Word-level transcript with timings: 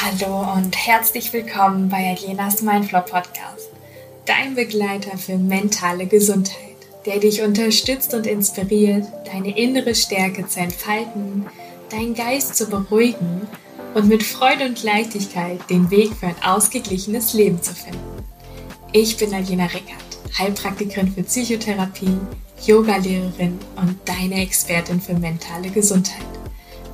Hallo 0.00 0.52
und 0.54 0.76
herzlich 0.76 1.32
willkommen 1.32 1.88
bei 1.88 2.16
Alenas 2.16 2.62
Mindflow 2.62 3.00
Podcast, 3.00 3.68
dein 4.26 4.54
Begleiter 4.54 5.18
für 5.18 5.36
mentale 5.36 6.06
Gesundheit, 6.06 6.76
der 7.04 7.18
dich 7.18 7.42
unterstützt 7.42 8.14
und 8.14 8.24
inspiriert, 8.24 9.06
deine 9.24 9.58
innere 9.58 9.96
Stärke 9.96 10.46
zu 10.46 10.60
entfalten, 10.60 11.46
deinen 11.90 12.14
Geist 12.14 12.54
zu 12.54 12.66
beruhigen 12.66 13.48
und 13.94 14.06
mit 14.06 14.22
Freude 14.22 14.66
und 14.66 14.84
Leichtigkeit 14.84 15.68
den 15.68 15.90
Weg 15.90 16.12
für 16.14 16.26
ein 16.26 16.42
ausgeglichenes 16.44 17.34
Leben 17.34 17.60
zu 17.60 17.74
finden. 17.74 17.98
Ich 18.92 19.16
bin 19.16 19.34
Alina 19.34 19.66
Rickert, 19.66 20.38
Heilpraktikerin 20.38 21.12
für 21.12 21.24
Psychotherapie, 21.24 22.18
Yogalehrerin 22.64 23.58
und 23.74 23.98
deine 24.04 24.42
Expertin 24.42 25.00
für 25.00 25.14
mentale 25.14 25.70
Gesundheit. 25.70 26.37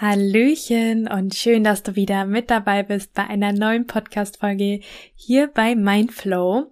Hallöchen 0.00 1.08
und 1.08 1.34
schön, 1.34 1.64
dass 1.64 1.82
du 1.82 1.96
wieder 1.96 2.24
mit 2.24 2.50
dabei 2.50 2.84
bist 2.84 3.14
bei 3.14 3.24
einer 3.24 3.52
neuen 3.52 3.88
Podcast-Folge 3.88 4.78
hier 5.16 5.48
bei 5.48 5.74
Mindflow. 5.74 6.70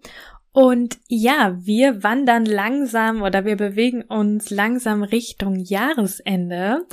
Und 0.53 0.99
ja, 1.09 1.59
wir 1.61 2.05
wandern 2.05 2.45
langsam 2.45 3.23
oder 3.23 3.45
wir 3.45 3.57
bewegen 3.57 4.03
uns 4.03 4.51
langsam 4.51 5.03
Richtung 5.03 5.57
Jahresende. 5.57 6.87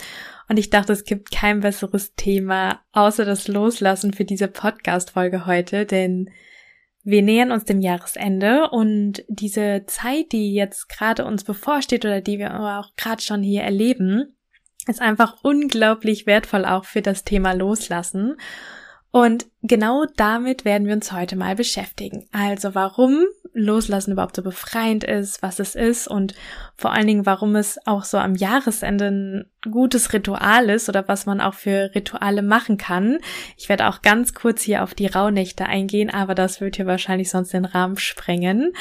Und 0.49 0.57
ich 0.57 0.71
dachte, 0.71 0.93
es 0.93 1.03
gibt 1.03 1.29
kein 1.29 1.59
besseres 1.59 2.15
Thema 2.15 2.81
außer 2.93 3.25
das 3.25 3.47
Loslassen 3.47 4.11
für 4.11 4.25
diese 4.25 4.47
Podcast-Folge 4.47 5.45
heute, 5.45 5.85
denn 5.85 6.31
wir 7.03 7.21
nähern 7.21 7.51
uns 7.51 7.65
dem 7.65 7.79
Jahresende 7.79 8.71
und 8.71 9.23
diese 9.27 9.83
Zeit, 9.85 10.31
die 10.31 10.55
jetzt 10.55 10.89
gerade 10.89 11.25
uns 11.25 11.43
bevorsteht 11.43 12.05
oder 12.05 12.21
die 12.21 12.39
wir 12.39 12.59
auch 12.59 12.95
gerade 12.95 13.21
schon 13.21 13.43
hier 13.43 13.61
erleben, 13.61 14.35
ist 14.87 15.01
einfach 15.01 15.37
unglaublich 15.43 16.25
wertvoll 16.25 16.65
auch 16.65 16.85
für 16.85 17.01
das 17.01 17.23
Thema 17.23 17.53
Loslassen. 17.53 18.35
Und 19.15 19.45
genau 19.61 20.05
damit 20.17 20.65
werden 20.65 20.87
wir 20.87 20.95
uns 20.95 21.11
heute 21.11 21.35
mal 21.35 21.55
beschäftigen. 21.55 22.25
Also 22.31 22.73
warum 22.73 23.25
Loslassen 23.53 24.13
überhaupt 24.13 24.35
so 24.35 24.41
befreiend 24.41 25.03
ist, 25.03 25.43
was 25.43 25.59
es 25.59 25.75
ist 25.75 26.07
und 26.07 26.33
vor 26.75 26.91
allen 26.91 27.05
Dingen, 27.05 27.25
warum 27.27 27.55
es 27.55 27.77
auch 27.85 28.03
so 28.03 28.17
am 28.17 28.33
Jahresende 28.33 29.11
ein 29.11 29.51
gutes 29.69 30.13
Ritual 30.13 30.67
ist 30.71 30.89
oder 30.89 31.07
was 31.07 31.27
man 31.27 31.41
auch 31.41 31.53
für 31.53 31.91
Rituale 31.93 32.41
machen 32.41 32.77
kann. 32.77 33.19
Ich 33.55 33.69
werde 33.69 33.87
auch 33.87 34.01
ganz 34.01 34.33
kurz 34.33 34.63
hier 34.63 34.81
auf 34.81 34.95
die 34.95 35.05
Rauhnächte 35.05 35.67
eingehen, 35.67 36.09
aber 36.09 36.33
das 36.33 36.59
wird 36.59 36.77
hier 36.77 36.87
wahrscheinlich 36.87 37.29
sonst 37.29 37.53
den 37.53 37.65
Rahmen 37.65 37.97
sprengen. 37.97 38.73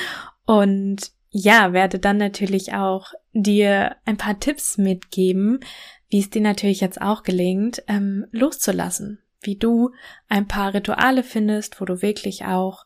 Und 0.47 1.12
ja, 1.28 1.75
werde 1.75 1.98
dann 1.98 2.17
natürlich 2.17 2.73
auch 2.73 3.12
dir 3.33 3.97
ein 4.05 4.16
paar 4.16 4.38
Tipps 4.38 4.78
mitgeben, 4.78 5.61
wie 6.08 6.20
es 6.20 6.30
dir 6.30 6.42
natürlich 6.42 6.80
jetzt 6.80 7.00
auch 7.00 7.22
gelingt, 7.22 7.83
ähm, 7.89 8.27
loszulassen. 8.30 9.20
Wie 9.41 9.56
du 9.56 9.91
ein 10.28 10.47
paar 10.47 10.74
Rituale 10.74 11.22
findest, 11.22 11.80
wo 11.80 11.84
du 11.84 12.02
wirklich 12.02 12.44
auch 12.44 12.84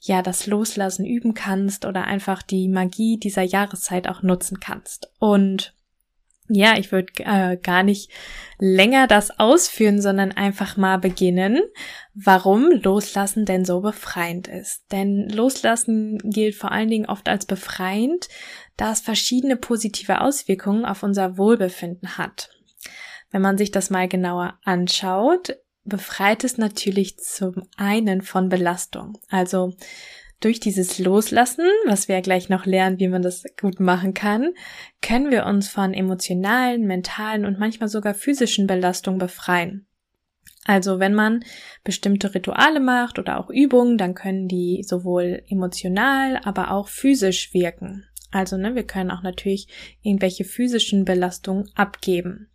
ja 0.00 0.22
das 0.22 0.46
Loslassen 0.46 1.06
üben 1.06 1.34
kannst 1.34 1.84
oder 1.84 2.04
einfach 2.04 2.42
die 2.42 2.68
Magie 2.68 3.18
dieser 3.18 3.42
Jahreszeit 3.42 4.08
auch 4.08 4.22
nutzen 4.22 4.60
kannst. 4.60 5.10
Und 5.18 5.73
ja, 6.48 6.76
ich 6.76 6.92
würde 6.92 7.12
äh, 7.20 7.56
gar 7.56 7.82
nicht 7.82 8.10
länger 8.58 9.06
das 9.06 9.38
ausführen, 9.38 10.00
sondern 10.00 10.32
einfach 10.32 10.76
mal 10.76 10.98
beginnen, 10.98 11.60
warum 12.14 12.70
Loslassen 12.70 13.46
denn 13.46 13.64
so 13.64 13.80
befreiend 13.80 14.48
ist. 14.48 14.84
Denn 14.92 15.28
Loslassen 15.28 16.18
gilt 16.18 16.54
vor 16.54 16.70
allen 16.70 16.90
Dingen 16.90 17.06
oft 17.06 17.28
als 17.28 17.46
befreiend, 17.46 18.28
da 18.76 18.92
es 18.92 19.00
verschiedene 19.00 19.56
positive 19.56 20.20
Auswirkungen 20.20 20.84
auf 20.84 21.02
unser 21.02 21.38
Wohlbefinden 21.38 22.18
hat. 22.18 22.50
Wenn 23.30 23.42
man 23.42 23.56
sich 23.56 23.70
das 23.70 23.88
mal 23.88 24.06
genauer 24.06 24.58
anschaut, 24.64 25.56
befreit 25.84 26.44
es 26.44 26.58
natürlich 26.58 27.18
zum 27.18 27.62
einen 27.76 28.22
von 28.22 28.48
Belastung. 28.48 29.18
Also 29.28 29.74
durch 30.44 30.60
dieses 30.60 30.98
Loslassen, 30.98 31.64
was 31.86 32.08
wir 32.08 32.16
ja 32.16 32.20
gleich 32.20 32.48
noch 32.48 32.66
lernen, 32.66 32.98
wie 32.98 33.08
man 33.08 33.22
das 33.22 33.44
gut 33.60 33.80
machen 33.80 34.12
kann, 34.12 34.52
können 35.00 35.30
wir 35.30 35.46
uns 35.46 35.68
von 35.68 35.94
emotionalen, 35.94 36.86
mentalen 36.86 37.46
und 37.46 37.58
manchmal 37.58 37.88
sogar 37.88 38.12
physischen 38.12 38.66
Belastungen 38.66 39.18
befreien. 39.18 39.86
Also 40.66 40.98
wenn 40.98 41.14
man 41.14 41.44
bestimmte 41.82 42.34
Rituale 42.34 42.80
macht 42.80 43.18
oder 43.18 43.38
auch 43.38 43.50
Übungen, 43.50 43.98
dann 43.98 44.14
können 44.14 44.48
die 44.48 44.82
sowohl 44.82 45.42
emotional, 45.48 46.40
aber 46.44 46.70
auch 46.70 46.88
physisch 46.88 47.52
wirken. 47.52 48.04
Also 48.30 48.56
ne, 48.56 48.74
wir 48.74 48.84
können 48.84 49.10
auch 49.10 49.22
natürlich 49.22 49.68
irgendwelche 50.02 50.44
physischen 50.44 51.04
Belastungen 51.04 51.70
abgeben. 51.74 52.48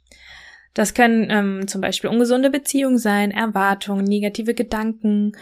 Das 0.74 0.94
können 0.94 1.28
ähm, 1.30 1.68
zum 1.68 1.82
Beispiel 1.82 2.10
ungesunde 2.10 2.50
Beziehungen 2.50 2.98
sein, 2.98 3.32
Erwartungen, 3.32 4.06
negative 4.06 4.54
Gedanken 4.54 5.34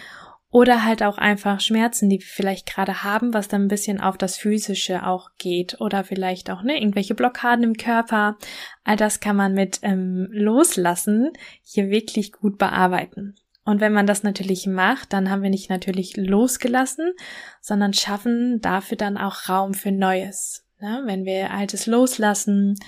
oder 0.58 0.84
halt 0.84 1.04
auch 1.04 1.20
einfach 1.20 1.60
Schmerzen, 1.60 2.10
die 2.10 2.18
wir 2.18 2.26
vielleicht 2.26 2.66
gerade 2.66 3.04
haben, 3.04 3.32
was 3.32 3.48
dann 3.48 3.66
ein 3.66 3.68
bisschen 3.68 4.02
auf 4.02 4.18
das 4.18 4.38
Physische 4.38 5.06
auch 5.06 5.30
geht. 5.38 5.80
Oder 5.80 6.04
vielleicht 6.04 6.50
auch, 6.50 6.64
ne, 6.64 6.82
irgendwelche 6.82 7.14
Blockaden 7.14 7.64
im 7.64 7.78
Körper. 7.78 8.38
All 8.84 8.96
das 8.96 9.20
kann 9.20 9.36
man 9.36 9.54
mit 9.54 9.78
ähm, 9.84 10.28
Loslassen 10.32 11.30
hier 11.62 11.92
wirklich 11.92 12.32
gut 12.32 12.58
bearbeiten. 12.58 13.36
Und 13.66 13.82
wenn 13.82 13.94
man 13.94 14.08
das 14.08 14.24
natürlich 14.24 14.66
macht, 14.66 15.14
dann 15.14 15.30
haben 15.30 15.44
wir 15.44 15.52
nicht 15.52 15.70
natürlich 15.70 16.18
losgelassen, 16.18 17.14
sondern 17.62 17.94
schaffen 17.94 18.60
dafür 18.60 18.98
dann 18.98 19.20
auch 19.20 19.50
Raum 19.50 19.76
für 19.76 19.92
Neues. 19.92 20.66
Ne? 20.80 21.04
Wenn 21.06 21.24
wir 21.24 21.52
Altes 21.52 21.86
loslassen, 21.86 22.80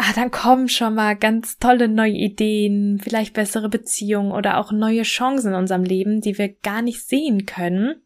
ah, 0.00 0.12
dann 0.14 0.30
kommen 0.30 0.68
schon 0.68 0.94
mal 0.94 1.14
ganz 1.14 1.58
tolle 1.58 1.86
neue 1.88 2.12
Ideen, 2.12 2.98
vielleicht 3.02 3.34
bessere 3.34 3.68
Beziehungen 3.68 4.32
oder 4.32 4.58
auch 4.58 4.72
neue 4.72 5.02
Chancen 5.02 5.52
in 5.52 5.58
unserem 5.58 5.84
Leben, 5.84 6.20
die 6.20 6.38
wir 6.38 6.48
gar 6.48 6.80
nicht 6.80 7.06
sehen 7.06 7.44
können 7.44 8.02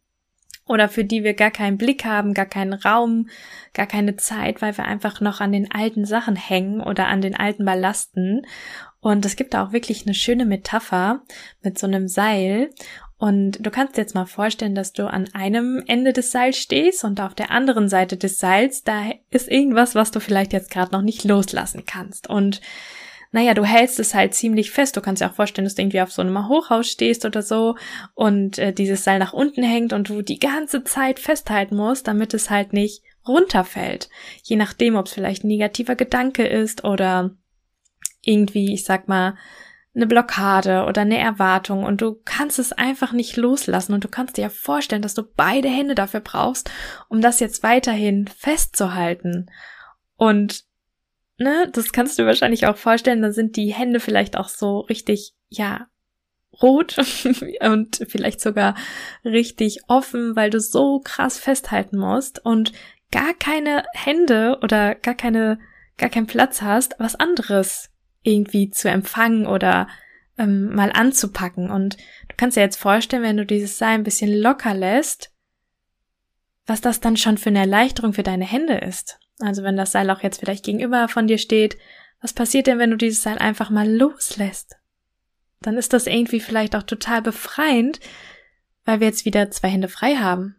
oder 0.66 0.88
für 0.88 1.04
die 1.04 1.22
wir 1.22 1.34
gar 1.34 1.50
keinen 1.50 1.78
Blick 1.78 2.04
haben, 2.04 2.34
gar 2.34 2.46
keinen 2.46 2.72
Raum, 2.72 3.28
gar 3.74 3.86
keine 3.86 4.16
Zeit, 4.16 4.60
weil 4.60 4.76
wir 4.76 4.86
einfach 4.86 5.20
noch 5.20 5.40
an 5.40 5.52
den 5.52 5.70
alten 5.70 6.04
Sachen 6.04 6.36
hängen 6.36 6.80
oder 6.80 7.06
an 7.06 7.20
den 7.20 7.36
alten 7.36 7.64
Ballasten. 7.64 8.46
Und 9.00 9.24
es 9.26 9.36
gibt 9.36 9.54
da 9.54 9.64
auch 9.64 9.72
wirklich 9.72 10.06
eine 10.06 10.14
schöne 10.14 10.46
Metapher 10.46 11.22
mit 11.62 11.78
so 11.78 11.86
einem 11.86 12.08
Seil. 12.08 12.70
Und 13.24 13.52
du 13.64 13.70
kannst 13.70 13.96
dir 13.96 14.02
jetzt 14.02 14.14
mal 14.14 14.26
vorstellen, 14.26 14.74
dass 14.74 14.92
du 14.92 15.10
an 15.10 15.30
einem 15.32 15.82
Ende 15.86 16.12
des 16.12 16.30
Seils 16.30 16.58
stehst 16.58 17.04
und 17.04 17.22
auf 17.22 17.34
der 17.34 17.50
anderen 17.50 17.88
Seite 17.88 18.18
des 18.18 18.38
Seils, 18.38 18.82
da 18.82 19.12
ist 19.30 19.50
irgendwas, 19.50 19.94
was 19.94 20.10
du 20.10 20.20
vielleicht 20.20 20.52
jetzt 20.52 20.70
gerade 20.70 20.92
noch 20.92 21.00
nicht 21.00 21.24
loslassen 21.24 21.84
kannst. 21.86 22.28
Und 22.28 22.60
naja, 23.32 23.54
du 23.54 23.64
hältst 23.64 23.98
es 23.98 24.12
halt 24.12 24.34
ziemlich 24.34 24.72
fest. 24.72 24.94
Du 24.94 25.00
kannst 25.00 25.22
dir 25.22 25.30
auch 25.30 25.34
vorstellen, 25.34 25.64
dass 25.64 25.74
du 25.74 25.80
irgendwie 25.80 26.02
auf 26.02 26.12
so 26.12 26.20
einem 26.20 26.48
Hochhaus 26.50 26.86
stehst 26.86 27.24
oder 27.24 27.40
so 27.40 27.76
und 28.12 28.58
äh, 28.58 28.74
dieses 28.74 29.04
Seil 29.04 29.20
nach 29.20 29.32
unten 29.32 29.62
hängt 29.62 29.94
und 29.94 30.10
du 30.10 30.20
die 30.20 30.38
ganze 30.38 30.84
Zeit 30.84 31.18
festhalten 31.18 31.76
musst, 31.76 32.06
damit 32.06 32.34
es 32.34 32.50
halt 32.50 32.74
nicht 32.74 33.02
runterfällt. 33.26 34.10
Je 34.42 34.56
nachdem, 34.56 34.96
ob 34.96 35.06
es 35.06 35.14
vielleicht 35.14 35.44
ein 35.44 35.48
negativer 35.48 35.94
Gedanke 35.96 36.46
ist 36.46 36.84
oder 36.84 37.30
irgendwie, 38.20 38.74
ich 38.74 38.84
sag 38.84 39.08
mal, 39.08 39.34
eine 39.94 40.06
Blockade 40.06 40.84
oder 40.86 41.02
eine 41.02 41.18
Erwartung 41.18 41.84
und 41.84 42.00
du 42.00 42.20
kannst 42.24 42.58
es 42.58 42.72
einfach 42.72 43.12
nicht 43.12 43.36
loslassen 43.36 43.94
und 43.94 44.02
du 44.02 44.08
kannst 44.08 44.36
dir 44.36 44.42
ja 44.42 44.48
vorstellen, 44.48 45.02
dass 45.02 45.14
du 45.14 45.22
beide 45.22 45.68
Hände 45.68 45.94
dafür 45.94 46.20
brauchst, 46.20 46.70
um 47.08 47.20
das 47.20 47.40
jetzt 47.40 47.62
weiterhin 47.62 48.26
festzuhalten. 48.26 49.50
Und 50.16 50.64
ne, 51.38 51.70
das 51.72 51.92
kannst 51.92 52.18
du 52.18 52.26
wahrscheinlich 52.26 52.66
auch 52.66 52.76
vorstellen, 52.76 53.22
da 53.22 53.32
sind 53.32 53.56
die 53.56 53.72
Hände 53.72 54.00
vielleicht 54.00 54.36
auch 54.36 54.48
so 54.48 54.80
richtig, 54.80 55.34
ja, 55.48 55.86
rot 56.60 56.96
und 57.60 58.04
vielleicht 58.08 58.40
sogar 58.40 58.74
richtig 59.24 59.80
offen, 59.88 60.34
weil 60.34 60.50
du 60.50 60.60
so 60.60 61.00
krass 61.00 61.38
festhalten 61.38 61.98
musst 61.98 62.44
und 62.44 62.72
gar 63.12 63.34
keine 63.34 63.84
Hände 63.92 64.58
oder 64.62 64.94
gar 64.96 65.14
keine, 65.14 65.58
gar 65.98 66.10
keinen 66.10 66.26
Platz 66.26 66.62
hast, 66.62 66.96
was 66.98 67.14
anderes 67.14 67.90
irgendwie 68.24 68.70
zu 68.70 68.88
empfangen 68.90 69.46
oder 69.46 69.86
ähm, 70.36 70.74
mal 70.74 70.90
anzupacken. 70.92 71.70
Und 71.70 71.96
du 72.28 72.34
kannst 72.36 72.56
dir 72.56 72.62
jetzt 72.62 72.76
vorstellen, 72.76 73.22
wenn 73.22 73.36
du 73.36 73.46
dieses 73.46 73.78
Seil 73.78 73.94
ein 73.94 74.02
bisschen 74.02 74.32
locker 74.32 74.74
lässt, 74.74 75.30
was 76.66 76.80
das 76.80 77.00
dann 77.00 77.16
schon 77.16 77.38
für 77.38 77.50
eine 77.50 77.60
Erleichterung 77.60 78.14
für 78.14 78.22
deine 78.22 78.44
Hände 78.44 78.78
ist. 78.78 79.18
Also 79.38 79.62
wenn 79.62 79.76
das 79.76 79.92
Seil 79.92 80.10
auch 80.10 80.22
jetzt 80.22 80.40
vielleicht 80.40 80.64
gegenüber 80.64 81.08
von 81.08 81.26
dir 81.26 81.38
steht, 81.38 81.76
was 82.20 82.32
passiert 82.32 82.66
denn, 82.66 82.78
wenn 82.78 82.90
du 82.90 82.96
dieses 82.96 83.22
Seil 83.22 83.38
einfach 83.38 83.70
mal 83.70 83.88
loslässt? 83.88 84.76
Dann 85.60 85.76
ist 85.76 85.92
das 85.92 86.06
irgendwie 86.06 86.40
vielleicht 86.40 86.74
auch 86.74 86.82
total 86.82 87.22
befreiend, 87.22 88.00
weil 88.84 89.00
wir 89.00 89.06
jetzt 89.06 89.24
wieder 89.24 89.50
zwei 89.50 89.68
Hände 89.68 89.88
frei 89.88 90.16
haben. 90.16 90.56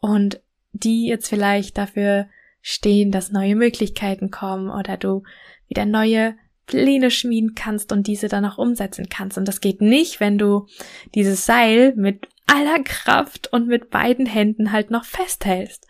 Und 0.00 0.40
die 0.72 1.06
jetzt 1.06 1.28
vielleicht 1.28 1.78
dafür 1.78 2.28
stehen, 2.60 3.10
dass 3.10 3.30
neue 3.30 3.54
Möglichkeiten 3.54 4.30
kommen 4.30 4.70
oder 4.70 4.96
du 4.96 5.22
wieder 5.68 5.86
neue 5.86 6.36
Pläne 6.66 7.10
schmieden 7.10 7.54
kannst 7.54 7.92
und 7.92 8.06
diese 8.06 8.28
dann 8.28 8.44
auch 8.44 8.58
umsetzen 8.58 9.08
kannst. 9.08 9.36
Und 9.38 9.46
das 9.46 9.60
geht 9.60 9.80
nicht, 9.80 10.20
wenn 10.20 10.38
du 10.38 10.66
dieses 11.14 11.44
Seil 11.44 11.94
mit 11.96 12.28
aller 12.46 12.82
Kraft 12.82 13.52
und 13.52 13.66
mit 13.68 13.90
beiden 13.90 14.26
Händen 14.26 14.72
halt 14.72 14.90
noch 14.90 15.04
festhältst. 15.04 15.86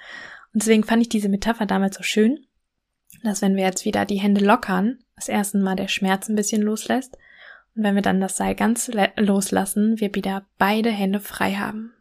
Und 0.53 0.63
deswegen 0.63 0.85
fand 0.85 1.03
ich 1.03 1.09
diese 1.09 1.29
Metapher 1.29 1.67
damals 1.67 1.97
so 1.97 2.03
schön, 2.03 2.47
dass 3.23 3.43
wenn 3.43 3.57
wir 3.57 3.65
jetzt 3.65 3.85
wieder 3.85 4.05
die 4.05 4.21
Hände 4.21 4.45
lockern, 4.45 4.99
das 5.17 5.29
erste 5.29 5.59
Mal 5.59 5.77
der 5.77 5.89
Schmerz 5.89 6.29
ein 6.29 6.37
bisschen 6.37 6.63
loslässt 6.63 7.17
und 7.75 7.83
wenn 7.83 7.95
wir 7.95 8.03
dann 8.03 8.21
das 8.21 8.37
Seil 8.37 8.55
ganz 8.55 8.91
loslassen, 9.17 9.99
wir 10.01 10.15
wieder 10.15 10.47
beide 10.59 10.91
Hände 10.91 11.21
frei 11.21 11.55
haben. 11.55 11.93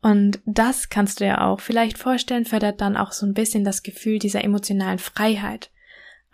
Und 0.00 0.40
das 0.44 0.90
kannst 0.90 1.20
du 1.20 1.26
ja 1.26 1.46
auch 1.46 1.60
vielleicht 1.60 1.98
vorstellen, 1.98 2.44
fördert 2.44 2.80
dann 2.80 2.96
auch 2.96 3.12
so 3.12 3.24
ein 3.24 3.34
bisschen 3.34 3.64
das 3.64 3.82
Gefühl 3.82 4.18
dieser 4.18 4.44
emotionalen 4.44 4.98
Freiheit. 4.98 5.70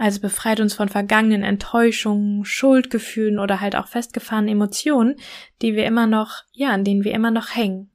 Also 0.00 0.22
befreit 0.22 0.60
uns 0.60 0.72
von 0.72 0.88
vergangenen 0.88 1.42
Enttäuschungen, 1.42 2.46
Schuldgefühlen 2.46 3.38
oder 3.38 3.60
halt 3.60 3.76
auch 3.76 3.86
festgefahrenen 3.86 4.48
Emotionen, 4.48 5.16
die 5.60 5.74
wir 5.74 5.84
immer 5.84 6.06
noch, 6.06 6.44
ja, 6.52 6.70
an 6.70 6.84
denen 6.84 7.04
wir 7.04 7.12
immer 7.12 7.30
noch 7.30 7.54
hängen. 7.54 7.90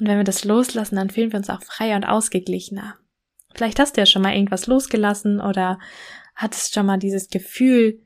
Und 0.00 0.08
wenn 0.08 0.16
wir 0.16 0.24
das 0.24 0.44
loslassen, 0.44 0.96
dann 0.96 1.10
fühlen 1.10 1.32
wir 1.32 1.36
uns 1.36 1.50
auch 1.50 1.62
freier 1.62 1.96
und 1.96 2.04
ausgeglichener. 2.04 2.96
Vielleicht 3.54 3.78
hast 3.78 3.94
du 3.94 4.00
ja 4.00 4.06
schon 4.06 4.22
mal 4.22 4.32
irgendwas 4.32 4.66
losgelassen 4.68 5.38
oder 5.38 5.78
hattest 6.34 6.72
schon 6.72 6.86
mal 6.86 6.96
dieses 6.96 7.28
Gefühl 7.28 8.00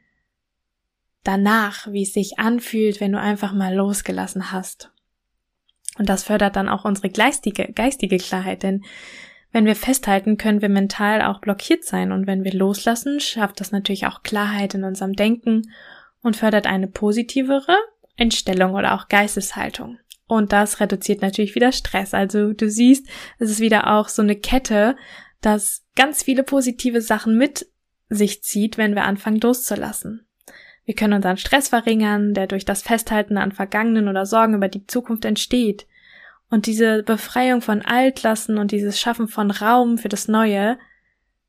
danach, 1.22 1.86
wie 1.92 2.02
es 2.02 2.14
sich 2.14 2.40
anfühlt, 2.40 3.00
wenn 3.00 3.12
du 3.12 3.20
einfach 3.20 3.52
mal 3.52 3.72
losgelassen 3.72 4.50
hast. 4.50 4.90
Und 5.96 6.08
das 6.08 6.24
fördert 6.24 6.56
dann 6.56 6.68
auch 6.68 6.84
unsere 6.84 7.08
geistige, 7.08 7.72
geistige 7.72 8.18
Klarheit, 8.18 8.64
denn 8.64 8.82
wenn 9.52 9.64
wir 9.64 9.76
festhalten, 9.76 10.36
können 10.36 10.62
wir 10.62 10.68
mental 10.68 11.22
auch 11.22 11.40
blockiert 11.40 11.84
sein 11.84 12.12
und 12.12 12.26
wenn 12.26 12.44
wir 12.44 12.52
loslassen, 12.52 13.20
schafft 13.20 13.60
das 13.60 13.72
natürlich 13.72 14.06
auch 14.06 14.22
Klarheit 14.22 14.74
in 14.74 14.84
unserem 14.84 15.14
Denken 15.14 15.70
und 16.22 16.36
fördert 16.36 16.66
eine 16.66 16.88
positivere 16.88 17.76
Einstellung 18.18 18.74
oder 18.74 18.94
auch 18.94 19.08
Geisteshaltung. 19.08 19.98
Und 20.26 20.52
das 20.52 20.80
reduziert 20.80 21.22
natürlich 21.22 21.54
wieder 21.54 21.72
Stress. 21.72 22.12
Also 22.12 22.52
du 22.52 22.68
siehst, 22.68 23.06
es 23.38 23.50
ist 23.50 23.60
wieder 23.60 23.94
auch 23.94 24.08
so 24.08 24.20
eine 24.20 24.36
Kette, 24.36 24.96
dass 25.40 25.86
ganz 25.96 26.22
viele 26.22 26.42
positive 26.42 27.00
Sachen 27.00 27.38
mit 27.38 27.66
sich 28.10 28.42
zieht, 28.42 28.76
wenn 28.76 28.94
wir 28.94 29.04
anfangen 29.04 29.40
loszulassen. 29.40 30.26
Wir 30.84 30.94
können 30.94 31.14
unseren 31.14 31.36
Stress 31.36 31.68
verringern, 31.68 32.34
der 32.34 32.46
durch 32.46 32.64
das 32.64 32.82
Festhalten 32.82 33.38
an 33.38 33.52
Vergangenen 33.52 34.08
oder 34.08 34.26
Sorgen 34.26 34.54
über 34.54 34.68
die 34.68 34.86
Zukunft 34.86 35.24
entsteht. 35.24 35.86
Und 36.50 36.66
diese 36.66 37.02
Befreiung 37.02 37.60
von 37.60 37.82
Altlassen 37.82 38.58
und 38.58 38.72
dieses 38.72 38.98
Schaffen 38.98 39.28
von 39.28 39.50
Raum 39.50 39.98
für 39.98 40.08
das 40.08 40.28
Neue 40.28 40.78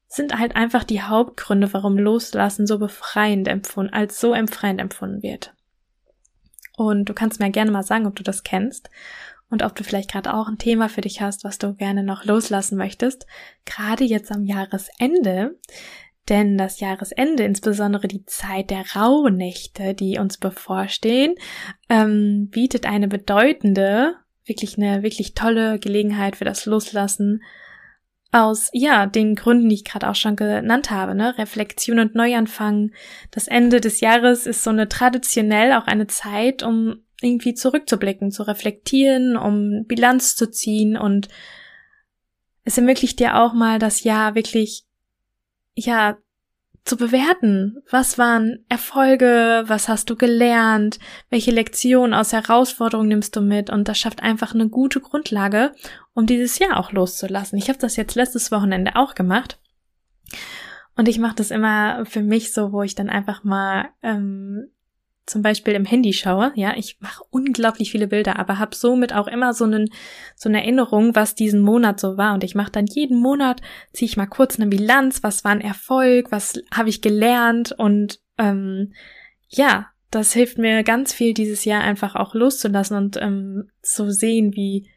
sind 0.07 0.37
halt 0.37 0.55
einfach 0.55 0.83
die 0.83 1.01
Hauptgründe, 1.01 1.71
warum 1.71 1.97
Loslassen 1.97 2.67
so 2.67 2.79
befreiend 2.79 3.47
empfunden, 3.47 3.93
als 3.93 4.19
so 4.19 4.33
befreiend 4.33 4.81
empfunden 4.81 5.21
wird. 5.21 5.53
Und 6.75 7.05
du 7.05 7.13
kannst 7.13 7.39
mir 7.39 7.51
gerne 7.51 7.71
mal 7.71 7.83
sagen, 7.83 8.07
ob 8.07 8.15
du 8.15 8.23
das 8.23 8.43
kennst 8.43 8.89
und 9.49 9.63
ob 9.63 9.75
du 9.75 9.83
vielleicht 9.83 10.11
gerade 10.11 10.33
auch 10.33 10.47
ein 10.47 10.57
Thema 10.57 10.89
für 10.89 11.01
dich 11.01 11.21
hast, 11.21 11.43
was 11.43 11.57
du 11.57 11.75
gerne 11.75 12.03
noch 12.03 12.25
loslassen 12.25 12.77
möchtest. 12.77 13.27
Gerade 13.65 14.03
jetzt 14.03 14.31
am 14.31 14.43
Jahresende, 14.43 15.59
denn 16.29 16.57
das 16.57 16.79
Jahresende, 16.79 17.43
insbesondere 17.43 18.07
die 18.07 18.25
Zeit 18.25 18.69
der 18.69 18.85
Rauhnächte, 18.95 19.93
die 19.93 20.19
uns 20.19 20.37
bevorstehen, 20.37 21.35
ähm, 21.89 22.49
bietet 22.49 22.85
eine 22.85 23.07
bedeutende, 23.07 24.15
wirklich 24.49 24.77
eine 24.77 25.03
wirklich 25.03 25.33
tolle 25.33 25.79
Gelegenheit 25.79 26.35
für 26.35 26.45
das 26.45 26.65
Loslassen 26.65 27.43
aus, 28.31 28.69
ja, 28.73 29.07
den 29.07 29.35
Gründen, 29.35 29.69
die 29.69 29.75
ich 29.75 29.85
gerade 29.85 30.09
auch 30.09 30.15
schon 30.15 30.35
genannt 30.35 30.91
habe, 30.91 31.15
ne? 31.15 31.37
Reflexion 31.37 31.99
und 31.99 32.15
Neuanfang. 32.15 32.91
Das 33.31 33.47
Ende 33.47 33.81
des 33.81 34.01
Jahres 34.01 34.45
ist 34.45 34.63
so 34.63 34.69
eine 34.69 34.87
traditionell 34.87 35.73
auch 35.73 35.87
eine 35.87 36.07
Zeit, 36.07 36.61
um 36.61 37.03
irgendwie 37.21 37.53
zurückzublicken, 37.53 38.31
zu 38.31 38.43
reflektieren, 38.43 39.35
um 39.35 39.85
Bilanz 39.85 40.35
zu 40.35 40.49
ziehen 40.49 40.95
und 40.95 41.27
es 42.63 42.77
ermöglicht 42.77 43.19
dir 43.19 43.39
auch 43.39 43.53
mal 43.53 43.79
das 43.79 44.03
Jahr 44.03 44.35
wirklich, 44.35 44.85
ja, 45.75 46.17
zu 46.89 46.97
bewerten. 46.97 47.77
Was 47.91 48.17
waren 48.17 48.65
Erfolge? 48.67 49.63
Was 49.67 49.87
hast 49.87 50.09
du 50.09 50.15
gelernt? 50.15 50.99
Welche 51.29 51.51
Lektionen 51.51 52.15
aus 52.15 52.33
Herausforderungen 52.33 53.09
nimmst 53.09 53.35
du 53.35 53.41
mit? 53.41 53.69
Und 53.69 53.87
das 53.87 53.99
schafft 53.99 54.23
einfach 54.23 54.55
eine 54.55 54.69
gute 54.69 54.99
Grundlage, 54.99 55.71
um 56.15 56.25
dieses 56.25 56.57
Jahr 56.57 56.77
auch 56.77 56.91
loszulassen. 56.91 57.59
Ich 57.59 57.69
habe 57.69 57.77
das 57.77 57.95
jetzt 57.95 58.15
letztes 58.15 58.51
Wochenende 58.51 58.95
auch 58.95 59.13
gemacht. 59.13 59.59
Und 60.97 61.07
ich 61.07 61.19
mache 61.19 61.35
das 61.35 61.51
immer 61.51 62.05
für 62.07 62.21
mich 62.21 62.53
so, 62.53 62.73
wo 62.73 62.81
ich 62.81 62.95
dann 62.95 63.09
einfach 63.09 63.43
mal 63.43 63.89
ähm, 64.01 64.71
zum 65.29 65.41
Beispiel 65.43 65.73
im 65.73 65.85
Handy 65.85 66.11
schaue, 66.13 66.51
ja, 66.55 66.73
ich 66.75 66.97
mache 66.99 67.23
unglaublich 67.29 67.91
viele 67.91 68.07
Bilder, 68.07 68.39
aber 68.39 68.57
habe 68.57 68.75
somit 68.75 69.13
auch 69.13 69.27
immer 69.27 69.53
so, 69.53 69.65
einen, 69.65 69.89
so 70.35 70.49
eine 70.49 70.61
Erinnerung, 70.61 71.15
was 71.15 71.35
diesen 71.35 71.61
Monat 71.61 71.99
so 71.99 72.17
war. 72.17 72.33
Und 72.33 72.43
ich 72.43 72.55
mache 72.55 72.71
dann 72.71 72.87
jeden 72.87 73.19
Monat, 73.19 73.61
ziehe 73.93 74.09
ich 74.09 74.17
mal 74.17 74.25
kurz 74.25 74.59
eine 74.59 74.67
Bilanz, 74.67 75.21
was 75.21 75.43
war 75.43 75.51
ein 75.51 75.61
Erfolg, 75.61 76.31
was 76.31 76.59
habe 76.73 76.89
ich 76.89 77.01
gelernt 77.01 77.71
und 77.71 78.19
ähm, 78.37 78.93
ja, 79.47 79.87
das 80.11 80.33
hilft 80.33 80.57
mir 80.57 80.83
ganz 80.83 81.13
viel 81.13 81.33
dieses 81.33 81.65
Jahr 81.65 81.83
einfach 81.83 82.15
auch 82.15 82.33
loszulassen 82.33 82.97
und 82.97 83.17
ähm, 83.21 83.69
zu 83.81 84.11
sehen, 84.11 84.55
wie 84.55 84.89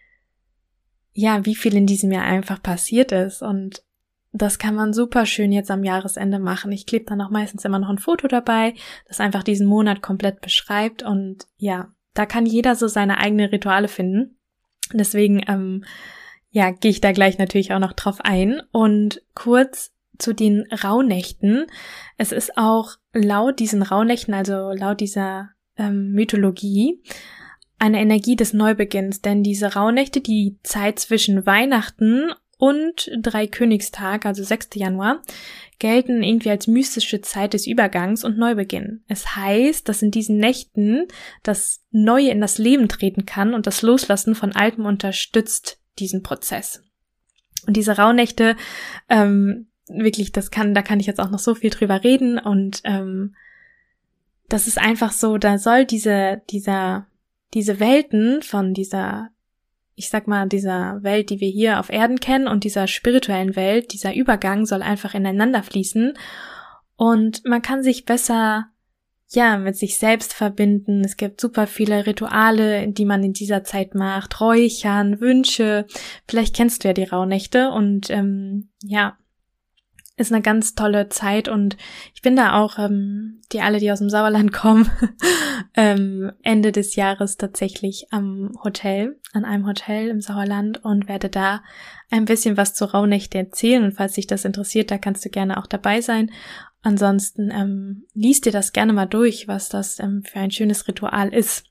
ja, 1.15 1.45
wie 1.45 1.55
viel 1.55 1.75
in 1.77 1.87
diesem 1.87 2.11
Jahr 2.11 2.25
einfach 2.25 2.63
passiert 2.63 3.13
ist 3.13 3.43
und 3.43 3.83
das 4.33 4.59
kann 4.59 4.75
man 4.75 4.93
super 4.93 5.27
schön 5.27 5.53
jetzt 5.53 5.71
am 5.71 5.85
Jahresende 5.85 6.39
machen. 6.39 6.73
Ich 6.73 6.87
klebe 6.87 7.05
dann 7.05 7.21
auch 7.21 7.31
meistens 7.31 7.65
immer 7.65 7.79
noch 7.79 7.91
ein 7.91 7.99
Foto 7.99 8.29
dabei, 8.29 8.75
das 9.07 9.21
einfach 9.21 9.43
diesen 9.43 9.67
Monat 9.67 10.01
komplett 10.01 10.41
beschreibt. 10.41 11.03
Und 11.03 11.47
ja, 11.59 11.93
da 12.15 12.25
kann 12.25 12.47
jeder 12.47 12.75
so 12.75 12.89
seine 12.89 13.19
eigenen 13.19 13.51
Rituale 13.51 13.89
finden. 13.89 14.39
Deswegen, 14.93 15.43
ähm, 15.47 15.85
ja, 16.51 16.71
gehe 16.71 16.91
ich 16.91 17.01
da 17.01 17.13
gleich 17.13 17.39
natürlich 17.39 17.73
auch 17.73 17.79
noch 17.79 17.93
drauf 17.93 18.21
ein. 18.23 18.63
Und 18.73 19.23
kurz 19.35 19.93
zu 20.19 20.33
den 20.33 20.67
Rauhnächten. 20.73 21.67
Es 22.17 22.33
ist 22.33 22.57
auch 22.57 22.97
laut 23.13 23.59
diesen 23.59 23.83
Rauhnächten, 23.83 24.35
also 24.35 24.71
laut 24.71 25.01
dieser 25.01 25.51
ähm, 25.77 26.13
Mythologie, 26.13 27.03
eine 27.79 28.01
Energie 28.01 28.37
des 28.37 28.53
Neubeginns, 28.53 29.21
denn 29.21 29.43
diese 29.43 29.75
Rauhnächte, 29.75 30.21
die 30.21 30.59
Zeit 30.63 31.01
zwischen 31.01 31.45
Weihnachten 31.45 32.33
und 32.63 33.11
Dreikönigstag, 33.19 34.25
also 34.25 34.45
6. 34.45 34.69
Januar, 34.75 35.21
gelten 35.81 36.23
irgendwie 36.23 36.51
als 36.51 36.69
mystische 36.69 37.21
Zeit 37.21 37.55
des 37.55 37.67
Übergangs 37.67 38.23
und 38.23 38.39
Neubeginn. 38.39 39.03
Es 39.09 39.35
heißt, 39.35 39.89
dass 39.89 40.01
in 40.01 40.13
diesen 40.13 40.37
Nächten 40.37 41.09
das 41.43 41.85
Neue 41.91 42.31
in 42.31 42.41
das 42.41 42.59
Leben 42.59 42.89
treten 42.89 43.27
kann 43.27 43.55
und 43.55 43.67
das 43.67 43.83
Loslassen 43.83 44.37
von 44.37 44.53
Altem 44.53 44.87
unterstützt 44.87 45.81
diesen 45.99 46.23
Prozess. 46.23 46.85
Und 47.67 47.77
diese 47.77 47.97
Rauhnächte, 47.97 48.55
ähm, 49.09 49.67
wirklich, 49.89 50.31
das 50.31 50.53
kann, 50.53 50.73
da 50.73 50.83
kann 50.83 51.01
ich 51.01 51.09
jetzt 51.09 51.19
auch 51.19 51.31
noch 51.31 51.41
so 51.41 51.57
viel 51.57 51.71
drüber 51.71 52.05
reden 52.05 52.39
und 52.39 52.81
ähm, 52.85 53.35
das 54.49 54.69
ist 54.69 54.79
einfach 54.79 55.11
so, 55.11 55.37
da 55.37 55.59
soll 55.59 55.85
diese, 55.85 56.43
dieser, 56.49 57.09
diese 57.55 57.81
Welten 57.81 58.41
von 58.41 58.73
dieser 58.73 59.33
ich 59.95 60.09
sag 60.09 60.27
mal, 60.27 60.49
dieser 60.49 61.03
Welt, 61.03 61.31
die 61.31 61.41
wir 61.41 61.51
hier 61.51 61.81
auf 61.81 61.91
Erden 61.91 62.21
kennen 62.21 62.49
und 62.49 62.65
dieser 62.65 62.87
spirituellen 62.87 63.57
Welt, 63.57 63.93
dieser 63.93 64.15
Übergang 64.15 64.67
soll 64.67 64.83
einfach 64.83 65.15
ineinander 65.15 65.63
fließen 65.63 66.15
und 66.97 67.45
man 67.45 67.63
kann 67.63 67.83
sich 67.83 68.05
besser 68.05 68.67
ja, 69.35 69.57
mit 69.57 69.77
sich 69.77 69.97
selbst 69.97 70.35
verbinden. 70.35 71.03
Es 71.05 71.17
gibt 71.17 71.41
super 71.41 71.67
viele 71.67 72.07
Rituale, 72.07 72.87
die 72.89 73.05
man 73.05 73.25
in 73.25 73.33
dieser 73.33 73.65
Zeit 73.65 73.95
macht, 73.95 74.41
Räuchern, 74.41 75.21
Wünsche. 75.21 75.87
Vielleicht 76.29 76.55
kennst 76.55 76.85
du 76.85 76.89
ja 76.89 76.95
die 76.95 77.05
Rauhnächte 77.05 77.71
und 77.71 78.11
ähm, 78.11 78.69
ja, 78.83 79.17
ist 80.17 80.33
eine 80.33 80.43
ganz 80.43 80.75
tolle 80.75 81.09
Zeit 81.09 81.49
und 81.49 81.77
ich 82.15 82.23
bin 82.23 82.37
da 82.37 82.61
auch, 82.61 82.79
ähm, 82.79 83.41
die 83.53 83.61
alle, 83.61 83.79
die 83.79 83.91
aus 83.91 84.01
dem 84.01 84.11
Sauerland 84.11 84.53
kommen, 84.53 84.91
ähm, 85.75 86.33
Ende 86.43 86.73
des 86.73 86.97
Jahres 86.97 87.37
tatsächlich 87.37 88.07
am 88.11 88.53
Hotel, 88.63 89.19
an 89.33 89.45
einem 89.45 89.67
Hotel 89.67 90.09
im 90.09 90.21
Sauerland 90.21 90.85
und 90.85 91.09
werde 91.09 91.29
da 91.29 91.63
ein 92.11 92.27
bisschen 92.27 92.57
was 92.57 92.75
zu 92.75 92.85
Rauhnächte 92.85 93.39
erzählen 93.39 93.85
und 93.85 93.93
falls 93.93 94.15
dich 94.15 94.27
das 94.27 94.45
interessiert, 94.45 94.91
da 94.91 94.99
kannst 94.99 95.25
du 95.25 95.31
gerne 95.31 95.59
auch 95.59 95.67
dabei 95.67 96.01
sein. 96.01 96.31
Ansonsten 96.83 97.51
ähm, 97.51 98.07
liest 98.13 98.45
dir 98.45 98.53
das 98.53 98.73
gerne 98.73 98.93
mal 98.93 99.07
durch, 99.07 99.47
was 99.49 99.69
das 99.69 99.99
ähm, 99.99 100.25
für 100.25 100.41
ein 100.41 100.51
schönes 100.51 100.89
Ritual 100.89 101.33
ist. 101.33 101.65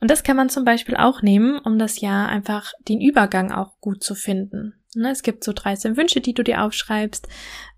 Und 0.00 0.10
das 0.10 0.24
kann 0.24 0.36
man 0.36 0.48
zum 0.48 0.64
Beispiel 0.64 0.96
auch 0.96 1.22
nehmen, 1.22 1.60
um 1.60 1.78
das 1.78 2.00
Jahr 2.00 2.28
einfach 2.28 2.72
den 2.88 3.00
Übergang 3.00 3.52
auch 3.52 3.78
gut 3.80 4.02
zu 4.02 4.16
finden. 4.16 4.74
Ne, 4.94 5.10
es 5.10 5.22
gibt 5.22 5.42
so 5.42 5.54
13 5.54 5.96
Wünsche, 5.96 6.20
die 6.20 6.34
du 6.34 6.44
dir 6.44 6.62
aufschreibst, 6.62 7.26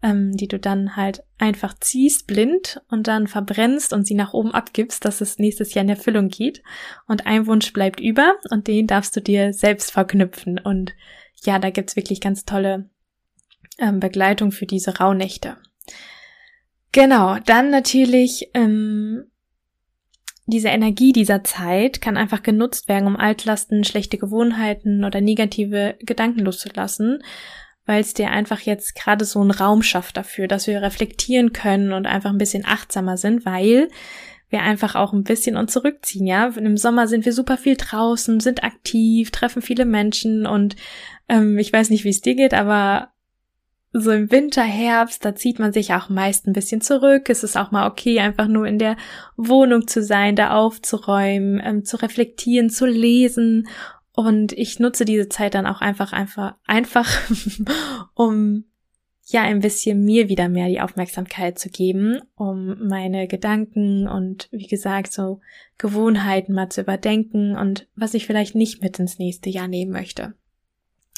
ähm, 0.02 0.36
die 0.36 0.48
du 0.48 0.58
dann 0.58 0.96
halt 0.96 1.22
einfach 1.38 1.74
ziehst, 1.78 2.26
blind 2.26 2.82
und 2.88 3.06
dann 3.06 3.28
verbrennst 3.28 3.92
und 3.92 4.04
sie 4.04 4.14
nach 4.14 4.32
oben 4.32 4.52
abgibst, 4.52 5.04
dass 5.04 5.20
es 5.20 5.38
nächstes 5.38 5.74
Jahr 5.74 5.84
in 5.84 5.90
Erfüllung 5.90 6.28
geht. 6.28 6.62
Und 7.06 7.26
ein 7.26 7.46
Wunsch 7.46 7.72
bleibt 7.72 8.00
über 8.00 8.34
und 8.50 8.66
den 8.66 8.88
darfst 8.88 9.14
du 9.14 9.20
dir 9.20 9.52
selbst 9.52 9.92
verknüpfen. 9.92 10.58
Und 10.58 10.94
ja, 11.44 11.60
da 11.60 11.70
gibt's 11.70 11.94
wirklich 11.94 12.20
ganz 12.20 12.46
tolle 12.46 12.90
ähm, 13.78 14.00
Begleitung 14.00 14.50
für 14.50 14.66
diese 14.66 14.98
Rauhnächte. 14.98 15.56
Genau, 16.90 17.38
dann 17.46 17.70
natürlich 17.70 18.50
ähm, 18.54 19.30
diese 20.46 20.68
Energie 20.68 21.12
dieser 21.12 21.42
Zeit 21.42 22.00
kann 22.00 22.16
einfach 22.16 22.42
genutzt 22.42 22.88
werden, 22.88 23.06
um 23.06 23.16
Altlasten, 23.16 23.84
schlechte 23.84 24.18
Gewohnheiten 24.18 25.04
oder 25.04 25.20
negative 25.20 25.96
Gedanken 26.00 26.40
loszulassen, 26.40 27.22
weil 27.86 28.00
es 28.00 28.14
dir 28.14 28.30
einfach 28.30 28.60
jetzt 28.60 28.94
gerade 28.94 29.24
so 29.24 29.40
einen 29.40 29.50
Raum 29.50 29.82
schafft 29.82 30.16
dafür, 30.16 30.46
dass 30.46 30.66
wir 30.66 30.82
reflektieren 30.82 31.52
können 31.52 31.92
und 31.92 32.06
einfach 32.06 32.30
ein 32.30 32.38
bisschen 32.38 32.64
achtsamer 32.66 33.16
sind, 33.16 33.46
weil 33.46 33.88
wir 34.50 34.62
einfach 34.62 34.94
auch 34.94 35.12
ein 35.12 35.24
bisschen 35.24 35.56
uns 35.56 35.72
zurückziehen, 35.72 36.26
ja. 36.26 36.46
Im 36.46 36.76
Sommer 36.76 37.08
sind 37.08 37.24
wir 37.24 37.32
super 37.32 37.56
viel 37.56 37.76
draußen, 37.76 38.40
sind 38.40 38.62
aktiv, 38.62 39.30
treffen 39.30 39.62
viele 39.62 39.86
Menschen 39.86 40.46
und 40.46 40.76
ähm, 41.28 41.58
ich 41.58 41.72
weiß 41.72 41.90
nicht, 41.90 42.04
wie 42.04 42.10
es 42.10 42.20
dir 42.20 42.34
geht, 42.34 42.54
aber 42.54 43.13
so 43.96 44.10
im 44.10 44.32
Winter, 44.32 44.64
Herbst, 44.64 45.24
da 45.24 45.36
zieht 45.36 45.60
man 45.60 45.72
sich 45.72 45.94
auch 45.94 46.08
meist 46.08 46.48
ein 46.48 46.52
bisschen 46.52 46.80
zurück. 46.80 47.30
Es 47.30 47.44
ist 47.44 47.56
auch 47.56 47.70
mal 47.70 47.88
okay, 47.88 48.18
einfach 48.18 48.48
nur 48.48 48.66
in 48.66 48.80
der 48.80 48.96
Wohnung 49.36 49.86
zu 49.86 50.02
sein, 50.02 50.34
da 50.34 50.50
aufzuräumen, 50.50 51.62
ähm, 51.64 51.84
zu 51.84 52.02
reflektieren, 52.02 52.70
zu 52.70 52.86
lesen. 52.86 53.68
Und 54.12 54.52
ich 54.52 54.80
nutze 54.80 55.04
diese 55.04 55.28
Zeit 55.28 55.54
dann 55.54 55.66
auch 55.66 55.80
einfach, 55.80 56.12
einfach, 56.12 56.56
einfach, 56.66 57.08
um 58.14 58.64
ja 59.26 59.42
ein 59.42 59.60
bisschen 59.60 60.04
mir 60.04 60.28
wieder 60.28 60.48
mehr 60.48 60.66
die 60.68 60.80
Aufmerksamkeit 60.80 61.60
zu 61.60 61.70
geben, 61.70 62.20
um 62.34 62.88
meine 62.88 63.28
Gedanken 63.28 64.08
und 64.08 64.48
wie 64.50 64.66
gesagt 64.66 65.12
so 65.12 65.40
Gewohnheiten 65.78 66.52
mal 66.52 66.68
zu 66.68 66.80
überdenken 66.80 67.56
und 67.56 67.86
was 67.94 68.14
ich 68.14 68.26
vielleicht 68.26 68.56
nicht 68.56 68.82
mit 68.82 68.98
ins 68.98 69.20
nächste 69.20 69.50
Jahr 69.50 69.68
nehmen 69.68 69.92
möchte. 69.92 70.34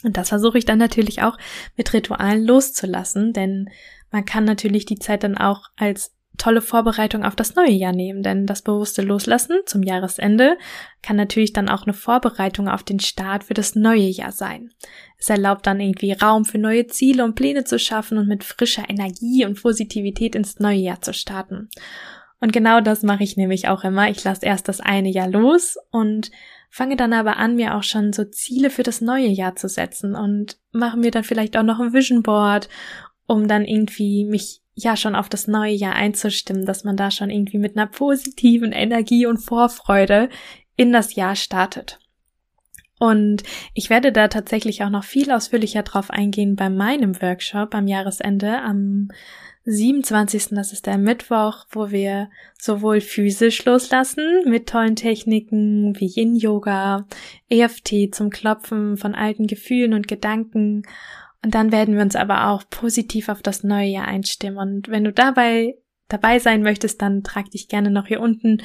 Und 0.03 0.17
das 0.17 0.29
versuche 0.29 0.59
ich 0.59 0.65
dann 0.65 0.79
natürlich 0.79 1.23
auch 1.23 1.39
mit 1.77 1.93
Ritualen 1.93 2.45
loszulassen, 2.45 3.33
denn 3.33 3.71
man 4.11 4.25
kann 4.25 4.45
natürlich 4.45 4.85
die 4.87 4.99
Zeit 4.99 5.25
dann 5.25 5.37
auch 5.37 5.71
als 5.77 6.17
tolle 6.37 6.61
Vorbereitung 6.61 7.25
auf 7.25 7.35
das 7.35 7.55
neue 7.55 7.71
Jahr 7.71 7.93
nehmen, 7.93 8.23
denn 8.23 8.47
das 8.47 8.63
bewusste 8.63 9.03
Loslassen 9.03 9.61
zum 9.67 9.83
Jahresende 9.83 10.59
kann 11.03 11.17
natürlich 11.17 11.53
dann 11.53 11.69
auch 11.69 11.85
eine 11.85 11.95
Vorbereitung 11.95 12.69
auf 12.69 12.83
den 12.83 13.01
Start 13.01 13.45
für 13.45 13.55
das 13.55 13.75
neue 13.75 14.09
Jahr 14.09 14.33
sein. 14.33 14.71
Es 15.19 15.31
erlaubt 15.31 15.67
dann 15.67 15.81
irgendwie 15.81 16.13
Raum 16.13 16.45
für 16.45 16.59
neue 16.59 16.87
Ziele 16.87 17.25
und 17.25 17.35
Pläne 17.35 17.65
zu 17.65 17.79
schaffen 17.79 18.19
und 18.19 18.29
mit 18.29 18.45
frischer 18.45 18.89
Energie 18.89 19.45
und 19.47 19.61
Positivität 19.61 20.35
ins 20.35 20.59
neue 20.59 20.79
Jahr 20.79 21.01
zu 21.01 21.15
starten. 21.15 21.69
Und 22.41 22.53
genau 22.53 22.81
das 22.81 23.03
mache 23.03 23.25
ich 23.25 23.37
nämlich 23.37 23.69
auch 23.69 23.83
immer. 23.83 24.11
Ich 24.11 24.23
lasse 24.23 24.45
erst 24.45 24.69
das 24.69 24.81
eine 24.81 25.09
Jahr 25.09 25.29
los 25.29 25.79
und 25.91 26.31
fange 26.77 26.97
dann 26.97 27.15
aber 27.15 27.39
an, 27.39 27.57
mir 27.57 27.75
auch 27.75 27.83
schon 27.83 28.13
so 28.13 28.23
Ziele 28.25 28.69
für 28.69 28.83
das 28.83 29.01
neue 29.01 29.29
Jahr 29.29 29.57
zu 29.57 29.67
setzen 29.67 30.15
und 30.15 30.59
mache 30.73 30.99
mir 30.99 31.11
dann 31.11 31.25
vielleicht 31.25 31.57
auch 31.57 31.63
noch 31.63 31.81
ein 31.81 31.95
Vision 31.95 32.23
Board, 32.23 32.69
um 33.27 33.49
dann 33.49 33.65
irgendwie 33.65 34.27
mich 34.27 34.61
ja 34.75 34.95
schon 34.95 35.15
auf 35.15 35.31
das 35.31 35.49
neue 35.49 35.73
Jahr 35.73 35.95
einzustimmen, 35.95 36.67
dass 36.67 36.85
man 36.85 36.99
da 36.99 37.11
schon 37.11 37.31
irgendwie 37.31 37.57
mit 37.57 37.79
einer 37.79 37.87
positiven 37.87 38.73
Energie 38.73 39.25
und 39.25 39.39
Vorfreude 39.39 40.29
in 40.77 40.93
das 40.93 41.15
Jahr 41.15 41.35
startet. 41.35 41.99
Und 42.99 43.43
ich 43.73 43.89
werde 43.89 44.13
da 44.13 44.29
tatsächlich 44.29 44.83
auch 44.83 44.91
noch 44.91 45.05
viel 45.05 45.31
ausführlicher 45.31 45.83
drauf 45.83 46.11
eingehen 46.11 46.57
bei 46.57 46.69
meinem 46.69 47.23
Workshop 47.23 47.75
am 47.75 47.87
Jahresende 47.87 48.61
am 48.61 49.09
27. 49.67 50.49
Das 50.51 50.73
ist 50.73 50.87
der 50.87 50.97
Mittwoch, 50.97 51.67
wo 51.71 51.91
wir 51.91 52.31
sowohl 52.59 53.01
physisch 53.01 53.65
loslassen 53.65 54.43
mit 54.47 54.69
tollen 54.69 54.97
Techniken 54.97 55.99
wie 55.99 56.07
Yin 56.07 56.37
Yoga, 56.37 57.07
EFT 57.49 58.15
zum 58.15 58.31
Klopfen 58.31 58.97
von 58.97 59.15
alten 59.15 59.47
Gefühlen 59.47 59.93
und 59.93 60.09
Gedanken. 60.09 60.83
Und 61.45 61.55
dann 61.55 61.73
werden 61.73 61.95
wir 61.95 62.03
uns 62.03 62.17
aber 62.17 62.49
auch 62.49 62.63
positiv 62.71 63.29
auf 63.29 63.43
das 63.43 63.65
neue 63.65 63.89
Jahr 63.89 64.07
einstimmen. 64.07 64.59
Und 64.59 64.89
wenn 64.89 65.05
du 65.05 65.13
dabei 65.13 65.75
dabei 66.09 66.39
sein 66.39 66.63
möchtest, 66.63 67.03
dann 67.03 67.23
trag 67.23 67.51
dich 67.51 67.69
gerne 67.69 67.91
noch 67.91 68.07
hier 68.07 68.21
unten 68.21 68.63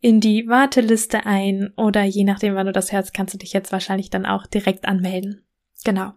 in 0.00 0.20
die 0.20 0.46
Warteliste 0.46 1.24
ein 1.26 1.72
oder 1.76 2.02
je 2.02 2.24
nachdem, 2.24 2.54
wann 2.54 2.66
du 2.66 2.72
das 2.72 2.92
hörst, 2.92 3.14
kannst 3.14 3.34
du 3.34 3.38
dich 3.38 3.52
jetzt 3.52 3.72
wahrscheinlich 3.72 4.10
dann 4.10 4.26
auch 4.26 4.46
direkt 4.46 4.86
anmelden. 4.86 5.42
Genau. 5.84 6.12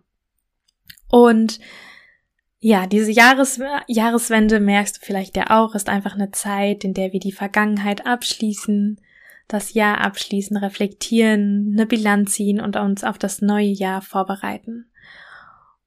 Und 1.09 1.59
ja, 2.67 2.87
diese 2.87 3.11
Jahres 3.11 3.59
Jahreswende 3.85 4.59
merkst 4.59 4.97
du 4.97 5.05
vielleicht 5.05 5.37
ja 5.37 5.51
auch, 5.51 5.75
ist 5.75 5.87
einfach 5.87 6.15
eine 6.15 6.31
Zeit, 6.31 6.83
in 6.83 6.95
der 6.95 7.13
wir 7.13 7.19
die 7.19 7.31
Vergangenheit 7.31 8.07
abschließen, 8.07 8.99
das 9.47 9.75
Jahr 9.75 10.01
abschließen, 10.01 10.57
reflektieren, 10.57 11.73
eine 11.73 11.85
Bilanz 11.85 12.33
ziehen 12.33 12.59
und 12.59 12.75
uns 12.75 13.03
auf 13.03 13.19
das 13.19 13.39
neue 13.39 13.67
Jahr 13.67 14.01
vorbereiten. 14.01 14.89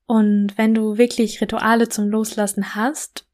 Und 0.07 0.57
wenn 0.57 0.73
du 0.73 0.99
wirklich 0.99 1.41
Rituale 1.41 1.89
zum 1.89 2.11
Loslassen 2.11 2.77
hast, 2.77 3.27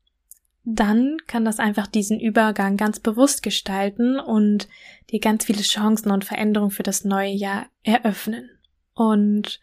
dann 0.65 1.19
kann 1.27 1.45
das 1.45 1.59
einfach 1.59 1.87
diesen 1.87 2.21
Übergang 2.21 2.79
ganz 2.79 2.99
bewusst 2.99 3.43
gestalten 3.43 4.19
und 4.19 4.69
dir 5.11 5.21
ganz 5.21 5.45
viele 5.45 5.61
Chancen 5.61 6.11
und 6.11 6.25
Veränderungen 6.25 6.71
für 6.71 6.83
das 6.83 7.05
neue 7.05 7.33
Jahr 7.33 7.67
eröffnen. 7.83 8.49
Und 8.95 9.61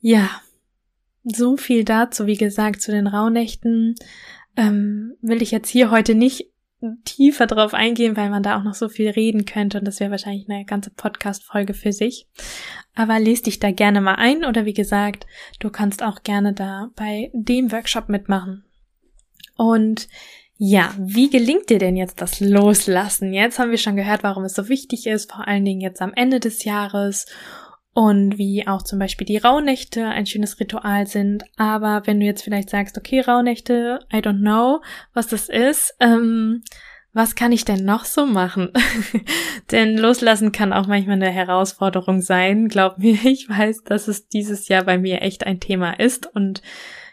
ja, 0.00 0.28
so 1.24 1.56
viel 1.56 1.84
dazu, 1.84 2.26
wie 2.26 2.36
gesagt, 2.36 2.82
zu 2.82 2.90
den 2.90 3.06
Rauhnächten 3.06 3.94
ähm, 4.56 5.14
will 5.22 5.42
ich 5.42 5.50
jetzt 5.50 5.68
hier 5.68 5.90
heute 5.90 6.14
nicht 6.14 6.52
tiefer 7.04 7.46
drauf 7.46 7.74
eingehen, 7.74 8.16
weil 8.16 8.30
man 8.30 8.42
da 8.42 8.58
auch 8.58 8.64
noch 8.64 8.74
so 8.74 8.88
viel 8.88 9.10
reden 9.10 9.44
könnte 9.44 9.78
und 9.78 9.86
das 9.86 10.00
wäre 10.00 10.10
wahrscheinlich 10.10 10.48
eine 10.48 10.64
ganze 10.64 10.90
Podcast-Folge 10.90 11.74
für 11.74 11.92
sich. 11.92 12.26
Aber 12.94 13.20
lest 13.20 13.46
dich 13.46 13.60
da 13.60 13.70
gerne 13.70 14.00
mal 14.00 14.16
ein 14.16 14.44
oder 14.44 14.64
wie 14.64 14.74
gesagt, 14.74 15.26
du 15.60 15.70
kannst 15.70 16.02
auch 16.02 16.22
gerne 16.24 16.52
da 16.52 16.90
bei 16.96 17.30
dem 17.34 17.70
Workshop 17.70 18.08
mitmachen. 18.08 18.64
Und 19.56 20.08
ja, 20.56 20.94
wie 20.98 21.30
gelingt 21.30 21.70
dir 21.70 21.78
denn 21.78 21.96
jetzt 21.96 22.20
das 22.20 22.40
Loslassen? 22.40 23.32
Jetzt 23.32 23.58
haben 23.58 23.70
wir 23.70 23.78
schon 23.78 23.96
gehört, 23.96 24.22
warum 24.22 24.44
es 24.44 24.54
so 24.54 24.68
wichtig 24.68 25.06
ist, 25.06 25.32
vor 25.32 25.46
allen 25.46 25.64
Dingen 25.64 25.80
jetzt 25.80 26.02
am 26.02 26.12
Ende 26.14 26.40
des 26.40 26.64
Jahres 26.64 27.26
und 27.94 28.38
wie 28.38 28.66
auch 28.66 28.82
zum 28.82 28.98
Beispiel 28.98 29.26
die 29.26 29.36
Rauhnächte 29.36 30.06
ein 30.06 30.26
schönes 30.26 30.58
Ritual 30.58 31.06
sind. 31.06 31.44
Aber 31.56 32.02
wenn 32.06 32.20
du 32.20 32.26
jetzt 32.26 32.42
vielleicht 32.42 32.70
sagst, 32.70 32.96
okay, 32.96 33.20
Rauhnächte, 33.20 34.00
I 34.12 34.18
don't 34.18 34.40
know, 34.40 34.80
was 35.12 35.26
das 35.26 35.48
ist, 35.48 35.94
ähm, 36.00 36.62
was 37.12 37.34
kann 37.34 37.52
ich 37.52 37.66
denn 37.66 37.84
noch 37.84 38.06
so 38.06 38.24
machen? 38.24 38.70
denn 39.70 39.98
loslassen 39.98 40.52
kann 40.52 40.72
auch 40.72 40.86
manchmal 40.86 41.16
eine 41.16 41.30
Herausforderung 41.30 42.22
sein. 42.22 42.68
Glaub 42.68 42.98
mir, 42.98 43.18
ich 43.24 43.48
weiß, 43.48 43.84
dass 43.84 44.08
es 44.08 44.28
dieses 44.28 44.68
Jahr 44.68 44.84
bei 44.84 44.96
mir 44.96 45.20
echt 45.20 45.44
ein 45.44 45.60
Thema 45.60 45.92
ist 45.92 46.34
und 46.34 46.62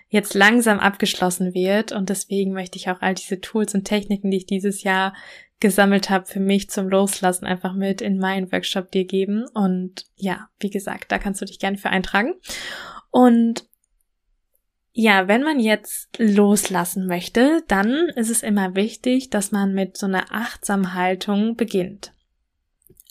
jetzt 0.08 0.34
langsam 0.34 0.80
abgeschlossen 0.80 1.54
wird. 1.54 1.92
Und 1.92 2.10
deswegen 2.10 2.54
möchte 2.54 2.78
ich 2.78 2.90
auch 2.90 3.02
all 3.02 3.16
diese 3.16 3.42
Tools 3.42 3.76
und 3.76 3.84
Techniken, 3.84 4.32
die 4.32 4.38
ich 4.38 4.46
dieses 4.46 4.84
Jahr 4.84 5.14
gesammelt 5.60 6.10
habe 6.10 6.26
für 6.26 6.40
mich 6.40 6.70
zum 6.70 6.88
Loslassen 6.88 7.46
einfach 7.46 7.74
mit 7.74 8.02
in 8.02 8.18
meinen 8.18 8.52
Workshop 8.52 8.92
dir 8.92 9.06
geben. 9.06 9.46
Und 9.54 10.06
ja, 10.16 10.50
wie 10.60 10.70
gesagt, 10.70 11.12
da 11.12 11.20
kannst 11.20 11.42
du 11.42 11.46
dich 11.46 11.60
gerne 11.60 11.78
für 11.78 11.90
eintragen. 11.90 12.34
Und 13.12 13.66
ja, 14.92 15.28
wenn 15.28 15.44
man 15.44 15.60
jetzt 15.60 16.10
loslassen 16.18 17.08
möchte, 17.08 17.64
dann 17.68 18.10
ist 18.16 18.30
es 18.30 18.44
immer 18.44 18.76
wichtig, 18.76 19.30
dass 19.30 19.52
man 19.52 19.74
mit 19.74 19.98
so 19.98 20.06
einer 20.06 20.32
achtsamen 20.32 20.94
Haltung 20.94 21.56
beginnt. 21.56 22.14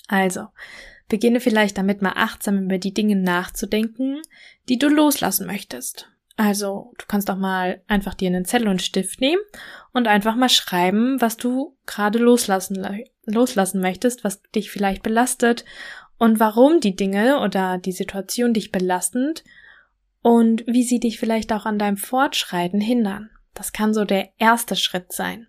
Also, 0.07 0.49
beginne 1.09 1.41
vielleicht 1.41 1.79
damit 1.79 2.03
mal 2.03 2.13
achtsam 2.17 2.65
über 2.65 2.79
die 2.79 2.95
Dinge 2.95 3.17
nachzudenken, 3.17 4.21
die 4.69 4.79
du 4.79 4.89
loslassen 4.89 5.47
möchtest. 5.47 6.11
Also, 6.41 6.93
du 6.99 7.05
kannst 7.09 7.29
auch 7.33 7.37
mal 7.37 7.83
einfach 7.89 8.15
dir 8.15 8.29
einen 8.29 8.45
Zettel 8.45 8.69
und 8.69 8.81
Stift 8.81 9.21
nehmen 9.21 9.43
und 9.93 10.07
einfach 10.07 10.37
mal 10.37 10.49
schreiben, 10.49 11.21
was 11.21 11.37
du 11.37 11.77
gerade 11.85 12.21
loslassen, 12.21 13.05
loslassen 13.25 13.81
möchtest, 13.81 14.23
was 14.23 14.41
dich 14.55 14.71
vielleicht 14.71 15.03
belastet 15.03 15.65
und 16.17 16.39
warum 16.39 16.79
die 16.79 16.95
Dinge 16.95 17.41
oder 17.41 17.79
die 17.79 17.91
Situation 17.91 18.55
dich 18.55 18.71
belastend 18.71 19.43
und 20.23 20.65
wie 20.69 20.85
sie 20.85 21.01
dich 21.01 21.19
vielleicht 21.19 21.53
auch 21.53 21.67
an 21.67 21.77
deinem 21.77 21.97
Fortschreiten 21.97 22.81
hindern. 22.81 23.31
Das 23.53 23.73
kann 23.73 23.93
so 23.93 24.05
der 24.05 24.29
erste 24.39 24.77
Schritt 24.77 25.13
sein. 25.13 25.49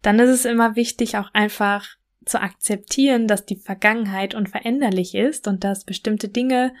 Dann 0.00 0.20
ist 0.20 0.30
es 0.30 0.44
immer 0.44 0.76
wichtig, 0.76 1.16
auch 1.16 1.34
einfach 1.34 1.88
zu 2.24 2.40
akzeptieren, 2.40 3.26
dass 3.26 3.46
die 3.46 3.56
Vergangenheit 3.56 4.36
unveränderlich 4.36 5.16
ist 5.16 5.48
und 5.48 5.64
dass 5.64 5.82
bestimmte 5.82 6.28
Dinge 6.28 6.72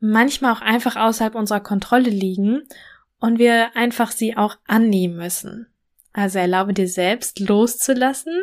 manchmal 0.00 0.52
auch 0.52 0.60
einfach 0.60 0.96
außerhalb 0.96 1.34
unserer 1.34 1.60
Kontrolle 1.60 2.10
liegen 2.10 2.62
und 3.20 3.38
wir 3.38 3.76
einfach 3.76 4.10
sie 4.10 4.36
auch 4.36 4.56
annehmen 4.66 5.16
müssen. 5.16 5.66
Also 6.12 6.38
erlaube 6.38 6.74
dir 6.74 6.88
selbst 6.88 7.40
loszulassen 7.40 8.34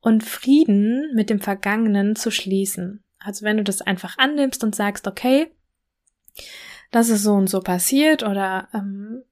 und 0.00 0.24
Frieden 0.24 1.14
mit 1.14 1.30
dem 1.30 1.40
Vergangenen 1.40 2.16
zu 2.16 2.30
schließen. 2.30 3.02
Also 3.18 3.44
wenn 3.44 3.58
du 3.58 3.64
das 3.64 3.82
einfach 3.82 4.16
annimmst 4.18 4.64
und 4.64 4.74
sagst, 4.74 5.06
okay, 5.06 5.50
das 6.90 7.08
ist 7.08 7.22
so 7.22 7.34
und 7.34 7.48
so 7.48 7.60
passiert 7.60 8.22
oder 8.22 8.68
ähm, 8.72 9.22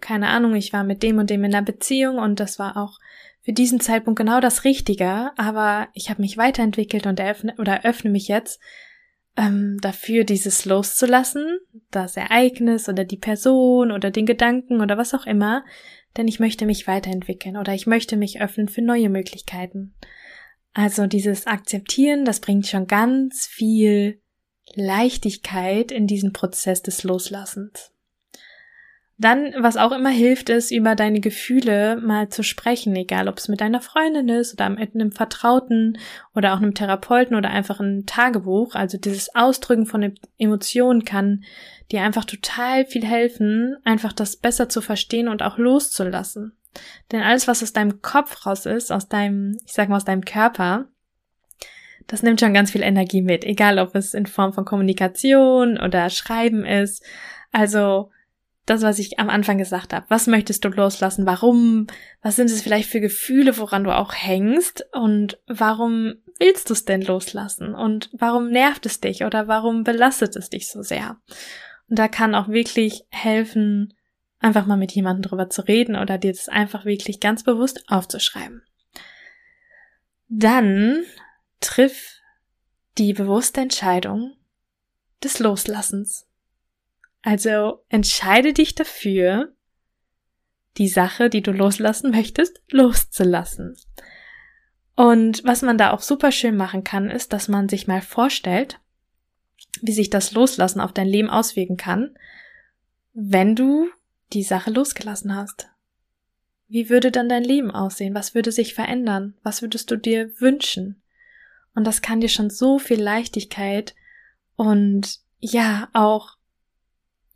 keine 0.00 0.28
Ahnung, 0.28 0.54
ich 0.54 0.72
war 0.72 0.84
mit 0.84 1.02
dem 1.02 1.18
und 1.18 1.30
dem 1.30 1.44
in 1.44 1.54
einer 1.54 1.64
Beziehung 1.64 2.18
und 2.18 2.38
das 2.38 2.58
war 2.58 2.76
auch 2.76 2.98
für 3.42 3.52
diesen 3.52 3.80
Zeitpunkt 3.80 4.18
genau 4.18 4.40
das 4.40 4.64
Richtige, 4.64 5.32
aber 5.36 5.88
ich 5.92 6.10
habe 6.10 6.22
mich 6.22 6.36
weiterentwickelt 6.36 7.06
und 7.06 7.20
eröffne 7.20 7.54
oder 7.58 7.84
öffne 7.84 8.10
mich 8.10 8.28
jetzt 8.28 8.60
ähm, 9.36 9.78
dafür, 9.80 10.24
dieses 10.24 10.64
loszulassen, 10.64 11.58
das 11.90 12.16
Ereignis 12.16 12.88
oder 12.88 13.04
die 13.04 13.18
Person 13.18 13.92
oder 13.92 14.10
den 14.10 14.26
Gedanken 14.26 14.80
oder 14.80 14.96
was 14.96 15.14
auch 15.14 15.26
immer, 15.26 15.64
denn 16.16 16.28
ich 16.28 16.40
möchte 16.40 16.66
mich 16.66 16.86
weiterentwickeln 16.86 17.56
oder 17.56 17.74
ich 17.74 17.86
möchte 17.86 18.16
mich 18.16 18.40
öffnen 18.40 18.68
für 18.68 18.82
neue 18.82 19.10
Möglichkeiten. 19.10 19.94
Also 20.72 21.06
dieses 21.06 21.46
Akzeptieren, 21.46 22.24
das 22.24 22.40
bringt 22.40 22.66
schon 22.66 22.86
ganz 22.86 23.46
viel 23.46 24.20
Leichtigkeit 24.74 25.92
in 25.92 26.06
diesen 26.06 26.32
Prozess 26.32 26.82
des 26.82 27.02
Loslassens. 27.02 27.92
Dann, 29.18 29.54
was 29.58 29.78
auch 29.78 29.92
immer 29.92 30.10
hilft, 30.10 30.50
ist, 30.50 30.70
über 30.70 30.94
deine 30.94 31.20
Gefühle 31.20 31.96
mal 31.96 32.28
zu 32.28 32.42
sprechen, 32.42 32.94
egal 32.94 33.28
ob 33.28 33.38
es 33.38 33.48
mit 33.48 33.62
deiner 33.62 33.80
Freundin 33.80 34.28
ist 34.28 34.52
oder 34.52 34.68
mit 34.68 34.94
einem 34.94 35.10
Vertrauten 35.10 35.98
oder 36.34 36.52
auch 36.52 36.58
einem 36.58 36.74
Therapeuten 36.74 37.34
oder 37.34 37.48
einfach 37.48 37.80
ein 37.80 38.04
Tagebuch. 38.04 38.74
Also 38.74 38.98
dieses 38.98 39.34
Ausdrücken 39.34 39.86
von 39.86 40.14
Emotionen 40.36 41.04
kann 41.06 41.44
dir 41.90 42.02
einfach 42.02 42.26
total 42.26 42.84
viel 42.84 43.06
helfen, 43.06 43.76
einfach 43.84 44.12
das 44.12 44.36
besser 44.36 44.68
zu 44.68 44.82
verstehen 44.82 45.28
und 45.28 45.42
auch 45.42 45.56
loszulassen. 45.56 46.52
Denn 47.10 47.22
alles, 47.22 47.48
was 47.48 47.62
aus 47.62 47.72
deinem 47.72 48.02
Kopf 48.02 48.44
raus 48.44 48.66
ist, 48.66 48.92
aus 48.92 49.08
deinem, 49.08 49.56
ich 49.64 49.72
sag 49.72 49.88
mal, 49.88 49.96
aus 49.96 50.04
deinem 50.04 50.26
Körper, 50.26 50.88
das 52.06 52.22
nimmt 52.22 52.40
schon 52.40 52.52
ganz 52.52 52.70
viel 52.70 52.82
Energie 52.82 53.22
mit, 53.22 53.44
egal 53.44 53.78
ob 53.78 53.94
es 53.94 54.12
in 54.12 54.26
Form 54.26 54.52
von 54.52 54.66
Kommunikation 54.66 55.78
oder 55.78 56.10
Schreiben 56.10 56.66
ist. 56.66 57.02
Also 57.50 58.10
das, 58.66 58.82
was 58.82 58.98
ich 58.98 59.18
am 59.18 59.30
Anfang 59.30 59.58
gesagt 59.58 59.92
habe. 59.92 60.06
Was 60.08 60.26
möchtest 60.26 60.64
du 60.64 60.68
loslassen? 60.68 61.24
Warum? 61.24 61.86
Was 62.20 62.36
sind 62.36 62.50
es 62.50 62.62
vielleicht 62.62 62.90
für 62.90 63.00
Gefühle, 63.00 63.56
woran 63.58 63.84
du 63.84 63.96
auch 63.96 64.12
hängst? 64.12 64.84
Und 64.92 65.38
warum 65.46 66.14
willst 66.38 66.68
du 66.68 66.74
es 66.74 66.84
denn 66.84 67.02
loslassen? 67.02 67.74
Und 67.74 68.10
warum 68.12 68.50
nervt 68.50 68.84
es 68.84 69.00
dich 69.00 69.24
oder 69.24 69.46
warum 69.46 69.84
belastet 69.84 70.34
es 70.36 70.50
dich 70.50 70.68
so 70.68 70.82
sehr? 70.82 71.16
Und 71.88 71.98
da 71.98 72.08
kann 72.08 72.34
auch 72.34 72.48
wirklich 72.48 73.04
helfen, 73.10 73.94
einfach 74.40 74.66
mal 74.66 74.76
mit 74.76 74.92
jemandem 74.92 75.22
drüber 75.22 75.48
zu 75.48 75.62
reden 75.62 75.94
oder 75.94 76.18
dir 76.18 76.32
das 76.32 76.48
einfach 76.48 76.84
wirklich 76.84 77.20
ganz 77.20 77.44
bewusst 77.44 77.84
aufzuschreiben. 77.88 78.62
Dann 80.28 81.04
triff 81.60 82.20
die 82.98 83.12
bewusste 83.12 83.60
Entscheidung 83.60 84.34
des 85.22 85.38
Loslassens. 85.38 86.26
Also 87.26 87.84
entscheide 87.88 88.52
dich 88.52 88.76
dafür, 88.76 89.52
die 90.76 90.86
Sache, 90.86 91.28
die 91.28 91.42
du 91.42 91.50
loslassen 91.50 92.12
möchtest, 92.12 92.62
loszulassen. 92.70 93.76
Und 94.94 95.42
was 95.42 95.62
man 95.62 95.76
da 95.76 95.90
auch 95.90 96.02
super 96.02 96.30
schön 96.30 96.56
machen 96.56 96.84
kann, 96.84 97.10
ist, 97.10 97.32
dass 97.32 97.48
man 97.48 97.68
sich 97.68 97.88
mal 97.88 98.00
vorstellt, 98.00 98.78
wie 99.82 99.90
sich 99.90 100.08
das 100.08 100.30
Loslassen 100.34 100.80
auf 100.80 100.92
dein 100.92 101.08
Leben 101.08 101.28
auswirken 101.28 101.76
kann, 101.76 102.16
wenn 103.12 103.56
du 103.56 103.88
die 104.32 104.44
Sache 104.44 104.70
losgelassen 104.70 105.34
hast. 105.34 105.68
Wie 106.68 106.90
würde 106.90 107.10
dann 107.10 107.28
dein 107.28 107.42
Leben 107.42 107.72
aussehen? 107.72 108.14
Was 108.14 108.36
würde 108.36 108.52
sich 108.52 108.72
verändern? 108.72 109.34
Was 109.42 109.62
würdest 109.62 109.90
du 109.90 109.96
dir 109.96 110.40
wünschen? 110.40 111.02
Und 111.74 111.88
das 111.88 112.02
kann 112.02 112.20
dir 112.20 112.28
schon 112.28 112.50
so 112.50 112.78
viel 112.78 113.02
Leichtigkeit 113.02 113.96
und 114.54 115.18
ja, 115.40 115.88
auch 115.92 116.35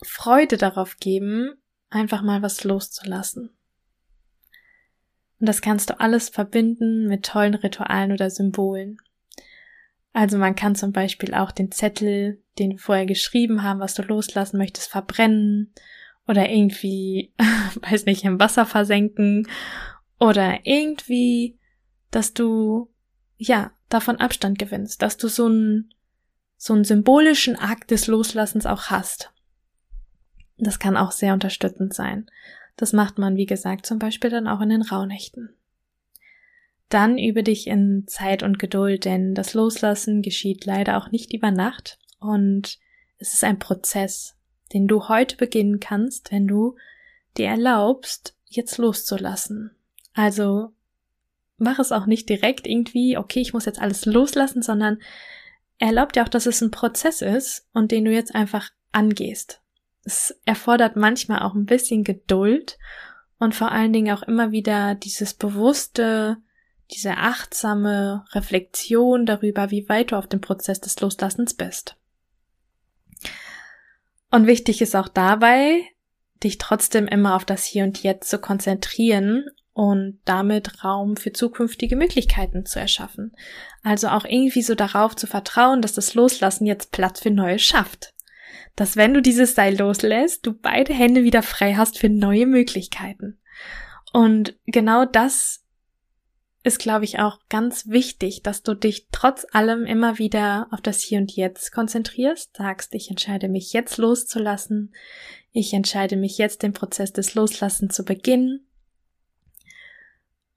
Freude 0.02 0.57
darauf 0.57 0.99
geben, 0.99 1.54
einfach 1.90 2.23
mal 2.23 2.42
was 2.42 2.64
loszulassen. 2.64 3.50
Und 5.40 5.49
das 5.49 5.62
kannst 5.62 5.90
du 5.90 5.99
alles 5.99 6.28
verbinden 6.28 7.07
mit 7.07 7.25
tollen 7.25 7.54
Ritualen 7.54 8.12
oder 8.12 8.30
Symbolen. 8.30 8.99
Also 10.12 10.38
man 10.38 10.54
kann 10.54 10.75
zum 10.75 10.92
Beispiel 10.92 11.35
auch 11.35 11.52
den 11.52 11.71
Zettel, 11.71 12.42
den 12.59 12.71
du 12.71 12.76
vorher 12.78 13.07
geschrieben 13.07 13.62
haben, 13.62 13.80
was 13.80 13.95
du 13.95 14.02
loslassen 14.02 14.59
möchtest, 14.59 14.90
verbrennen 14.90 15.73
oder 16.26 16.50
irgendwie, 16.50 17.33
weiß 17.90 18.07
nicht, 18.07 18.25
im 18.25 18.40
Wasser 18.40 18.66
versenken 18.66 19.48
oder 20.18 20.61
irgendwie, 20.64 21.59
dass 22.11 22.35
du, 22.35 22.90
ja, 23.37 23.72
davon 23.88 24.16
Abstand 24.16 24.59
gewinnst, 24.59 25.01
dass 25.03 25.16
du 25.16 25.29
so 25.29 25.46
einen, 25.46 25.94
so 26.57 26.75
einen 26.75 26.85
symbolischen 26.85 27.57
Akt 27.57 27.90
des 27.90 28.07
Loslassens 28.07 28.66
auch 28.66 28.87
hast. 28.87 29.33
Das 30.61 30.79
kann 30.79 30.96
auch 30.96 31.12
sehr 31.12 31.33
unterstützend 31.33 31.94
sein. 31.94 32.27
Das 32.77 32.92
macht 32.92 33.18
man, 33.18 33.37
wie 33.37 33.46
gesagt, 33.46 33.87
zum 33.87 33.99
Beispiel 33.99 34.31
dann 34.31 34.46
auch 34.46 34.61
in 34.61 34.70
den 34.70 34.83
Rauhnächten. 34.83 35.55
Dann 36.88 37.18
übe 37.18 37.42
dich 37.42 37.66
in 37.66 38.05
Zeit 38.07 38.42
und 38.42 38.59
Geduld, 38.59 39.05
denn 39.05 39.35
das 39.35 39.55
Loslassen 39.55 40.23
geschieht 40.23 40.64
leider 40.66 40.96
auch 40.99 41.11
nicht 41.11 41.33
über 41.33 41.51
Nacht 41.51 41.99
und 42.18 42.79
es 43.18 43.35
ist 43.35 43.44
ein 43.44 43.59
Prozess, 43.59 44.37
den 44.73 44.88
du 44.88 45.09
heute 45.09 45.37
beginnen 45.37 45.79
kannst, 45.79 46.33
wenn 46.33 46.49
du 46.49 46.77
dir 47.37 47.49
erlaubst, 47.49 48.35
jetzt 48.46 48.79
loszulassen. 48.79 49.70
Also 50.14 50.73
mach 51.59 51.79
es 51.79 51.92
auch 51.92 52.07
nicht 52.07 52.29
direkt 52.29 52.66
irgendwie, 52.66 53.16
okay, 53.16 53.40
ich 53.40 53.53
muss 53.53 53.66
jetzt 53.66 53.81
alles 53.81 54.05
loslassen, 54.05 54.62
sondern 54.62 54.99
erlaub 55.79 56.12
dir 56.12 56.25
auch, 56.25 56.29
dass 56.29 56.46
es 56.46 56.61
ein 56.61 56.73
Prozess 56.73 57.23
ist 57.23 57.68
und 57.73 57.92
den 57.92 58.05
du 58.05 58.11
jetzt 58.11 58.35
einfach 58.35 58.70
angehst 58.90 59.60
es 60.05 60.35
erfordert 60.45 60.97
manchmal 60.97 61.41
auch 61.41 61.55
ein 61.55 61.67
bisschen 61.67 62.05
Geduld 62.05 62.79
und 63.39 63.55
vor 63.55 63.73
allen 63.73 63.93
Dingen 63.93 64.17
auch 64.17 64.23
immer 64.23 64.51
wieder 64.51 64.95
dieses 64.95 65.35
bewusste, 65.35 66.39
diese 66.91 67.17
achtsame 67.17 68.25
Reflexion 68.33 69.27
darüber, 69.27 69.71
wie 69.71 69.89
weit 69.89 70.13
du 70.13 70.17
auf 70.17 70.27
dem 70.27 70.41
Prozess 70.41 70.81
des 70.81 71.01
Loslassens 71.01 71.55
bist. 71.55 71.97
Und 74.31 74.47
wichtig 74.47 74.81
ist 74.81 74.97
auch 74.97 75.09
dabei, 75.09 75.83
dich 76.43 76.59
trotzdem 76.59 77.07
immer 77.07 77.37
auf 77.37 77.45
das 77.45 77.65
Hier 77.65 77.85
und 77.85 78.03
Jetzt 78.03 78.31
zu 78.31 78.39
konzentrieren 78.39 79.47
und 79.73 80.21
damit 80.25 80.85
Raum 80.85 81.17
für 81.17 81.33
zukünftige 81.33 81.97
Möglichkeiten 81.97 82.67
zu 82.67 82.79
erschaffen. 82.79 83.33
Also 83.83 84.09
auch 84.09 84.25
irgendwie 84.25 84.63
so 84.63 84.75
darauf 84.75 85.17
zu 85.17 85.27
vertrauen, 85.27 85.83
dass 85.83 85.93
das 85.93 86.15
Loslassen 86.15 86.67
jetzt 86.67 86.93
Platz 86.93 87.21
für 87.21 87.31
Neues 87.31 87.63
schafft 87.63 88.15
dass 88.76 88.96
wenn 88.96 89.14
du 89.14 89.22
dieses 89.22 89.54
Seil 89.54 89.78
loslässt, 89.78 90.46
du 90.46 90.52
beide 90.52 90.92
Hände 90.92 91.24
wieder 91.24 91.42
frei 91.42 91.74
hast 91.74 91.98
für 91.98 92.09
neue 92.09 92.46
Möglichkeiten. 92.46 93.38
Und 94.12 94.56
genau 94.66 95.04
das 95.04 95.64
ist, 96.62 96.78
glaube 96.78 97.04
ich, 97.04 97.18
auch 97.18 97.38
ganz 97.48 97.88
wichtig, 97.88 98.42
dass 98.42 98.62
du 98.62 98.74
dich 98.74 99.09
trotz 99.12 99.46
allem 99.52 99.87
immer 99.87 100.18
wieder 100.18 100.68
auf 100.70 100.80
das 100.80 101.00
Hier 101.00 101.18
und 101.18 101.33
Jetzt 101.35 101.72
konzentrierst, 101.72 102.56
sagst, 102.56 102.94
ich 102.94 103.09
entscheide 103.09 103.48
mich 103.48 103.72
jetzt 103.72 103.96
loszulassen, 103.96 104.94
ich 105.52 105.72
entscheide 105.72 106.16
mich 106.16 106.37
jetzt 106.38 106.62
den 106.62 106.72
Prozess 106.72 107.12
des 107.12 107.35
Loslassen 107.35 107.88
zu 107.88 108.04
beginnen 108.04 108.66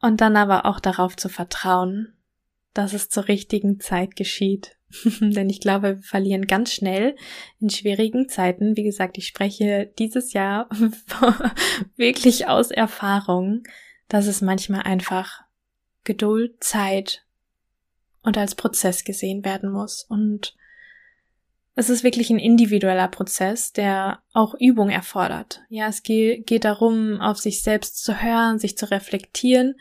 und 0.02 0.20
dann 0.20 0.36
aber 0.36 0.66
auch 0.66 0.82
darauf 0.82 1.16
zu 1.16 1.30
vertrauen, 1.30 2.14
dass 2.74 2.94
es 2.94 3.10
zur 3.10 3.28
richtigen 3.28 3.80
Zeit 3.80 4.16
geschieht 4.16 4.78
Denn 5.20 5.50
ich 5.50 5.60
glaube, 5.60 5.98
wir 5.98 6.04
verlieren 6.04 6.48
ganz 6.48 6.74
schnell 6.74 7.16
in 7.60 7.70
schwierigen 7.70 8.30
Zeiten. 8.30 8.76
Wie 8.76 8.84
gesagt, 8.84 9.18
ich 9.18 9.28
spreche 9.28 9.92
dieses 9.98 10.34
Jahr 10.34 10.70
wirklich 11.96 12.48
aus 12.48 12.72
Erfahrung, 12.72 13.64
dass 14.08 14.28
es 14.28 14.42
manchmal 14.42 14.82
einfach 14.82 15.42
Geduld, 16.04 16.64
Zeit 16.64 17.26
und 18.22 18.38
als 18.38 18.56
Prozess 18.56 19.04
gesehen 19.04 19.46
werden 19.46 19.72
muss. 19.72 20.04
Und 20.04 20.56
es 21.76 21.90
ist 21.90 22.04
wirklich 22.04 22.30
ein 22.30 22.40
individueller 22.40 23.08
Prozess, 23.08 23.74
der 23.74 24.22
auch 24.34 24.54
Übung 24.60 24.90
erfordert. 24.90 25.62
Ja, 25.70 25.88
es 25.88 26.04
geht 26.04 26.66
darum, 26.66 27.20
auf 27.20 27.40
sich 27.40 27.64
selbst 27.64 28.04
zu 28.04 28.22
hören, 28.22 28.60
sich 28.60 28.78
zu 28.78 28.92
reflektieren 28.92 29.76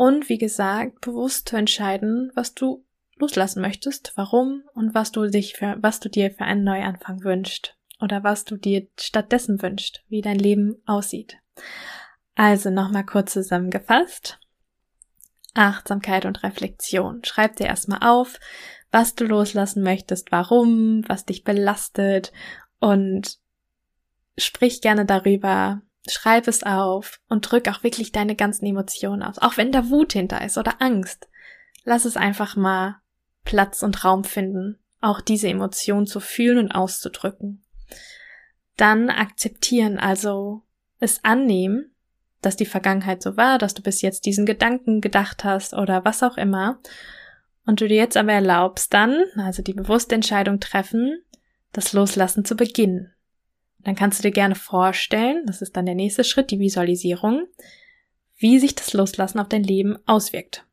und, 0.00 0.30
wie 0.30 0.38
gesagt, 0.38 1.02
bewusst 1.02 1.50
zu 1.50 1.58
entscheiden, 1.58 2.32
was 2.34 2.54
du 2.54 2.86
loslassen 3.16 3.60
möchtest, 3.60 4.14
warum 4.14 4.62
und 4.72 4.94
was 4.94 5.12
du 5.12 5.26
dich 5.26 5.52
für, 5.58 5.76
was 5.82 6.00
du 6.00 6.08
dir 6.08 6.30
für 6.30 6.44
einen 6.44 6.64
Neuanfang 6.64 7.22
wünschst 7.22 7.76
oder 8.00 8.24
was 8.24 8.46
du 8.46 8.56
dir 8.56 8.88
stattdessen 8.98 9.60
wünschst, 9.60 10.02
wie 10.08 10.22
dein 10.22 10.38
Leben 10.38 10.76
aussieht. 10.86 11.36
Also 12.34 12.70
nochmal 12.70 13.04
kurz 13.04 13.34
zusammengefasst. 13.34 14.40
Achtsamkeit 15.52 16.24
und 16.24 16.42
Reflexion. 16.44 17.22
Schreib 17.22 17.56
dir 17.56 17.66
erstmal 17.66 17.98
auf, 18.00 18.40
was 18.90 19.14
du 19.16 19.26
loslassen 19.26 19.82
möchtest, 19.82 20.32
warum, 20.32 21.04
was 21.08 21.26
dich 21.26 21.44
belastet 21.44 22.32
und 22.78 23.36
sprich 24.38 24.80
gerne 24.80 25.04
darüber, 25.04 25.82
schreib 26.12 26.48
es 26.48 26.62
auf 26.62 27.20
und 27.28 27.50
drück 27.50 27.68
auch 27.68 27.82
wirklich 27.82 28.12
deine 28.12 28.36
ganzen 28.36 28.66
Emotionen 28.66 29.22
aus. 29.22 29.38
Auch 29.38 29.56
wenn 29.56 29.72
da 29.72 29.90
Wut 29.90 30.12
hinter 30.12 30.44
ist 30.44 30.58
oder 30.58 30.80
Angst. 30.80 31.28
Lass 31.84 32.04
es 32.04 32.16
einfach 32.16 32.56
mal 32.56 33.00
Platz 33.44 33.82
und 33.82 34.04
Raum 34.04 34.24
finden, 34.24 34.78
auch 35.00 35.20
diese 35.20 35.48
Emotion 35.48 36.06
zu 36.06 36.20
fühlen 36.20 36.58
und 36.58 36.72
auszudrücken. 36.72 37.64
dann 38.76 39.10
akzeptieren, 39.10 39.98
also 39.98 40.62
es 41.00 41.22
annehmen, 41.22 41.94
dass 42.40 42.56
die 42.56 42.66
Vergangenheit 42.66 43.22
so 43.22 43.36
war, 43.36 43.58
dass 43.58 43.74
du 43.74 43.82
bis 43.82 44.00
jetzt 44.00 44.24
diesen 44.24 44.46
Gedanken 44.46 45.00
gedacht 45.00 45.44
hast 45.44 45.74
oder 45.74 46.04
was 46.04 46.22
auch 46.22 46.38
immer. 46.38 46.80
Und 47.66 47.80
du 47.80 47.88
dir 47.88 47.98
jetzt 47.98 48.16
aber 48.16 48.32
erlaubst 48.32 48.94
dann, 48.94 49.24
also 49.36 49.62
die 49.62 49.74
bewusste 49.74 50.14
Entscheidung 50.14 50.60
treffen, 50.60 51.22
das 51.72 51.92
Loslassen 51.92 52.44
zu 52.44 52.56
beginnen. 52.56 53.12
Dann 53.84 53.94
kannst 53.94 54.18
du 54.18 54.22
dir 54.22 54.32
gerne 54.32 54.54
vorstellen, 54.54 55.44
das 55.46 55.62
ist 55.62 55.76
dann 55.76 55.86
der 55.86 55.94
nächste 55.94 56.24
Schritt, 56.24 56.50
die 56.50 56.58
Visualisierung, 56.58 57.46
wie 58.36 58.58
sich 58.58 58.74
das 58.74 58.92
Loslassen 58.92 59.38
auf 59.38 59.48
dein 59.48 59.62
Leben 59.62 59.98
auswirkt. 60.06 60.66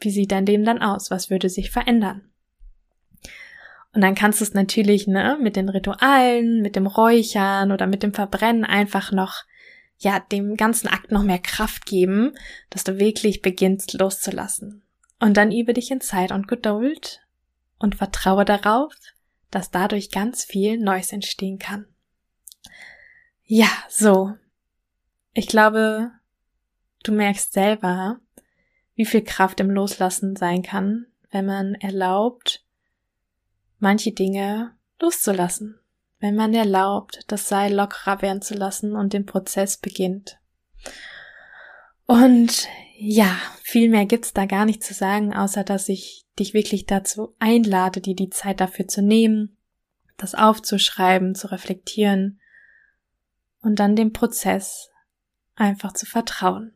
Wie 0.00 0.10
sieht 0.10 0.32
dein 0.32 0.46
Leben 0.46 0.64
dann 0.64 0.82
aus? 0.82 1.10
Was 1.10 1.30
würde 1.30 1.48
sich 1.48 1.70
verändern? 1.70 2.30
Und 3.94 4.02
dann 4.02 4.14
kannst 4.14 4.40
du 4.40 4.44
es 4.44 4.52
natürlich, 4.52 5.06
ne, 5.06 5.38
mit 5.40 5.56
den 5.56 5.70
Ritualen, 5.70 6.60
mit 6.60 6.76
dem 6.76 6.86
Räuchern 6.86 7.72
oder 7.72 7.86
mit 7.86 8.02
dem 8.02 8.12
Verbrennen 8.12 8.64
einfach 8.64 9.10
noch, 9.10 9.44
ja, 9.98 10.20
dem 10.20 10.56
ganzen 10.56 10.88
Akt 10.88 11.10
noch 11.10 11.22
mehr 11.22 11.38
Kraft 11.38 11.86
geben, 11.86 12.34
dass 12.68 12.84
du 12.84 12.98
wirklich 12.98 13.40
beginnst 13.40 13.94
loszulassen. 13.94 14.82
Und 15.18 15.38
dann 15.38 15.50
übe 15.50 15.72
dich 15.72 15.90
in 15.90 16.02
Zeit 16.02 16.30
und 16.30 16.46
Geduld 16.46 17.22
und 17.78 17.94
vertraue 17.94 18.44
darauf, 18.44 18.92
dass 19.50 19.70
dadurch 19.70 20.10
ganz 20.10 20.44
viel 20.44 20.78
Neues 20.78 21.12
entstehen 21.12 21.58
kann. 21.58 21.86
Ja, 23.48 23.68
so. 23.88 24.34
Ich 25.32 25.46
glaube, 25.46 26.10
du 27.04 27.12
merkst 27.12 27.52
selber, 27.52 28.18
wie 28.96 29.06
viel 29.06 29.22
Kraft 29.22 29.60
im 29.60 29.70
Loslassen 29.70 30.34
sein 30.34 30.62
kann, 30.62 31.06
wenn 31.30 31.46
man 31.46 31.74
erlaubt, 31.76 32.64
manche 33.78 34.10
Dinge 34.10 34.74
loszulassen, 35.00 35.78
wenn 36.18 36.34
man 36.34 36.54
erlaubt, 36.54 37.20
das 37.28 37.48
Seil 37.48 37.72
lockerer 37.72 38.20
werden 38.20 38.42
zu 38.42 38.54
lassen 38.54 38.96
und 38.96 39.12
den 39.12 39.26
Prozess 39.26 39.76
beginnt. 39.76 40.40
Und 42.06 42.66
ja, 42.98 43.36
viel 43.62 43.88
mehr 43.90 44.06
gibt's 44.06 44.32
da 44.32 44.46
gar 44.46 44.64
nicht 44.64 44.82
zu 44.82 44.92
sagen, 44.92 45.34
außer 45.34 45.62
dass 45.62 45.88
ich 45.88 46.26
dich 46.36 46.52
wirklich 46.52 46.86
dazu 46.86 47.36
einlade, 47.38 48.00
dir 48.00 48.16
die 48.16 48.30
Zeit 48.30 48.60
dafür 48.60 48.88
zu 48.88 49.02
nehmen, 49.02 49.56
das 50.16 50.34
aufzuschreiben, 50.34 51.36
zu 51.36 51.52
reflektieren 51.52 52.40
und 53.66 53.80
dann 53.80 53.96
dem 53.96 54.12
Prozess 54.12 54.90
einfach 55.56 55.92
zu 55.92 56.06
vertrauen. 56.06 56.72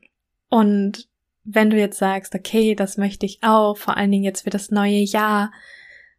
Und 0.48 1.08
wenn 1.44 1.70
du 1.70 1.78
jetzt 1.78 1.98
sagst, 1.98 2.34
okay, 2.34 2.74
das 2.74 2.96
möchte 2.96 3.26
ich 3.26 3.38
auch, 3.42 3.76
vor 3.76 3.96
allen 3.96 4.10
Dingen 4.10 4.24
jetzt 4.24 4.42
für 4.42 4.50
das 4.50 4.72
neue 4.72 4.98
Jahr, 4.98 5.52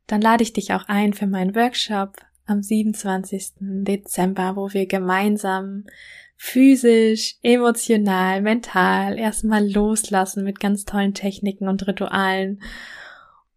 dann 0.08 0.22
lade 0.22 0.44
ich 0.44 0.54
dich 0.54 0.74
auch 0.74 0.88
ein 0.88 1.12
für 1.12 1.28
meinen 1.28 1.56
Workshop 1.56 2.16
am 2.46 2.64
27. 2.64 3.52
Dezember, 3.60 4.56
wo 4.56 4.72
wir 4.72 4.88
gemeinsam 4.88 5.84
physisch, 6.38 7.36
emotional, 7.44 8.42
mental 8.42 9.20
erstmal 9.20 9.70
loslassen 9.70 10.46
mit 10.46 10.62
ganz 10.62 10.86
tollen 10.86 11.14
Techniken 11.14 11.68
und 11.68 11.86
Ritualen 11.86 12.62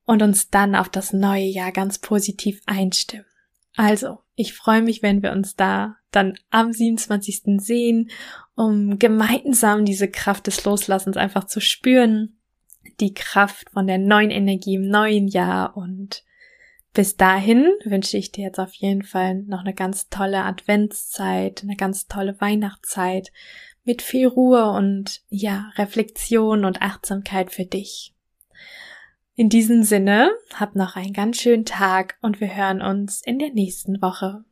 und 0.05 0.21
uns 0.21 0.51
dann 0.51 0.75
auf 0.75 0.89
das 0.89 1.13
neue 1.13 1.47
Jahr 1.47 1.71
ganz 1.71 2.01
positiv 2.01 2.61
einstimmen. 2.67 3.25
Also, 3.77 4.19
ich 4.35 4.53
freue 4.53 4.83
mich, 4.83 5.01
wenn 5.01 5.23
wir 5.23 5.31
uns 5.31 5.55
da 5.55 5.97
dann 6.15 6.39
am 6.51 6.73
27. 6.73 7.61
sehen, 7.61 8.11
um 8.55 8.99
gemeinsam 8.99 9.85
diese 9.85 10.09
Kraft 10.09 10.47
des 10.47 10.65
Loslassens 10.65 11.17
einfach 11.17 11.45
zu 11.45 11.61
spüren, 11.61 12.39
die 13.01 13.15
Kraft 13.15 13.71
von 13.71 13.87
der 13.87 13.99
neuen 13.99 14.31
Energie 14.31 14.75
im 14.75 14.89
neuen 14.89 15.29
Jahr 15.29 15.77
und 15.77 16.25
bis 16.93 17.17
dahin 17.17 17.73
wünsche 17.85 18.17
ich 18.17 18.31
dir 18.31 18.45
jetzt 18.45 18.61
auf 18.61 18.73
jeden 18.75 19.03
Fall 19.03 19.43
noch 19.43 19.61
eine 19.61 19.75
ganz 19.75 20.09
tolle 20.11 20.45
Adventszeit, 20.45 21.65
eine 21.65 21.75
ganz 21.75 22.07
tolle 22.07 22.41
Weihnachtszeit 22.41 23.33
mit 23.83 24.01
viel 24.01 24.29
Ruhe 24.29 24.71
und 24.71 25.23
ja, 25.29 25.73
Reflexion 25.77 26.65
und 26.65 26.83
Achtsamkeit 26.83 27.53
für 27.53 27.65
dich. 27.65 28.15
In 29.35 29.49
diesem 29.49 29.83
Sinne, 29.83 30.31
hab 30.55 30.77
noch 30.77 30.95
einen 30.95 31.13
ganz 31.13 31.41
schönen 31.41 31.65
Tag 31.65 32.17
und 32.23 32.41
wir 32.41 32.55
hören 32.55 32.81
uns 32.81 33.21
in 33.25 33.41
der 33.41 33.51
nächsten 33.51 34.01
Woche. 34.01 34.45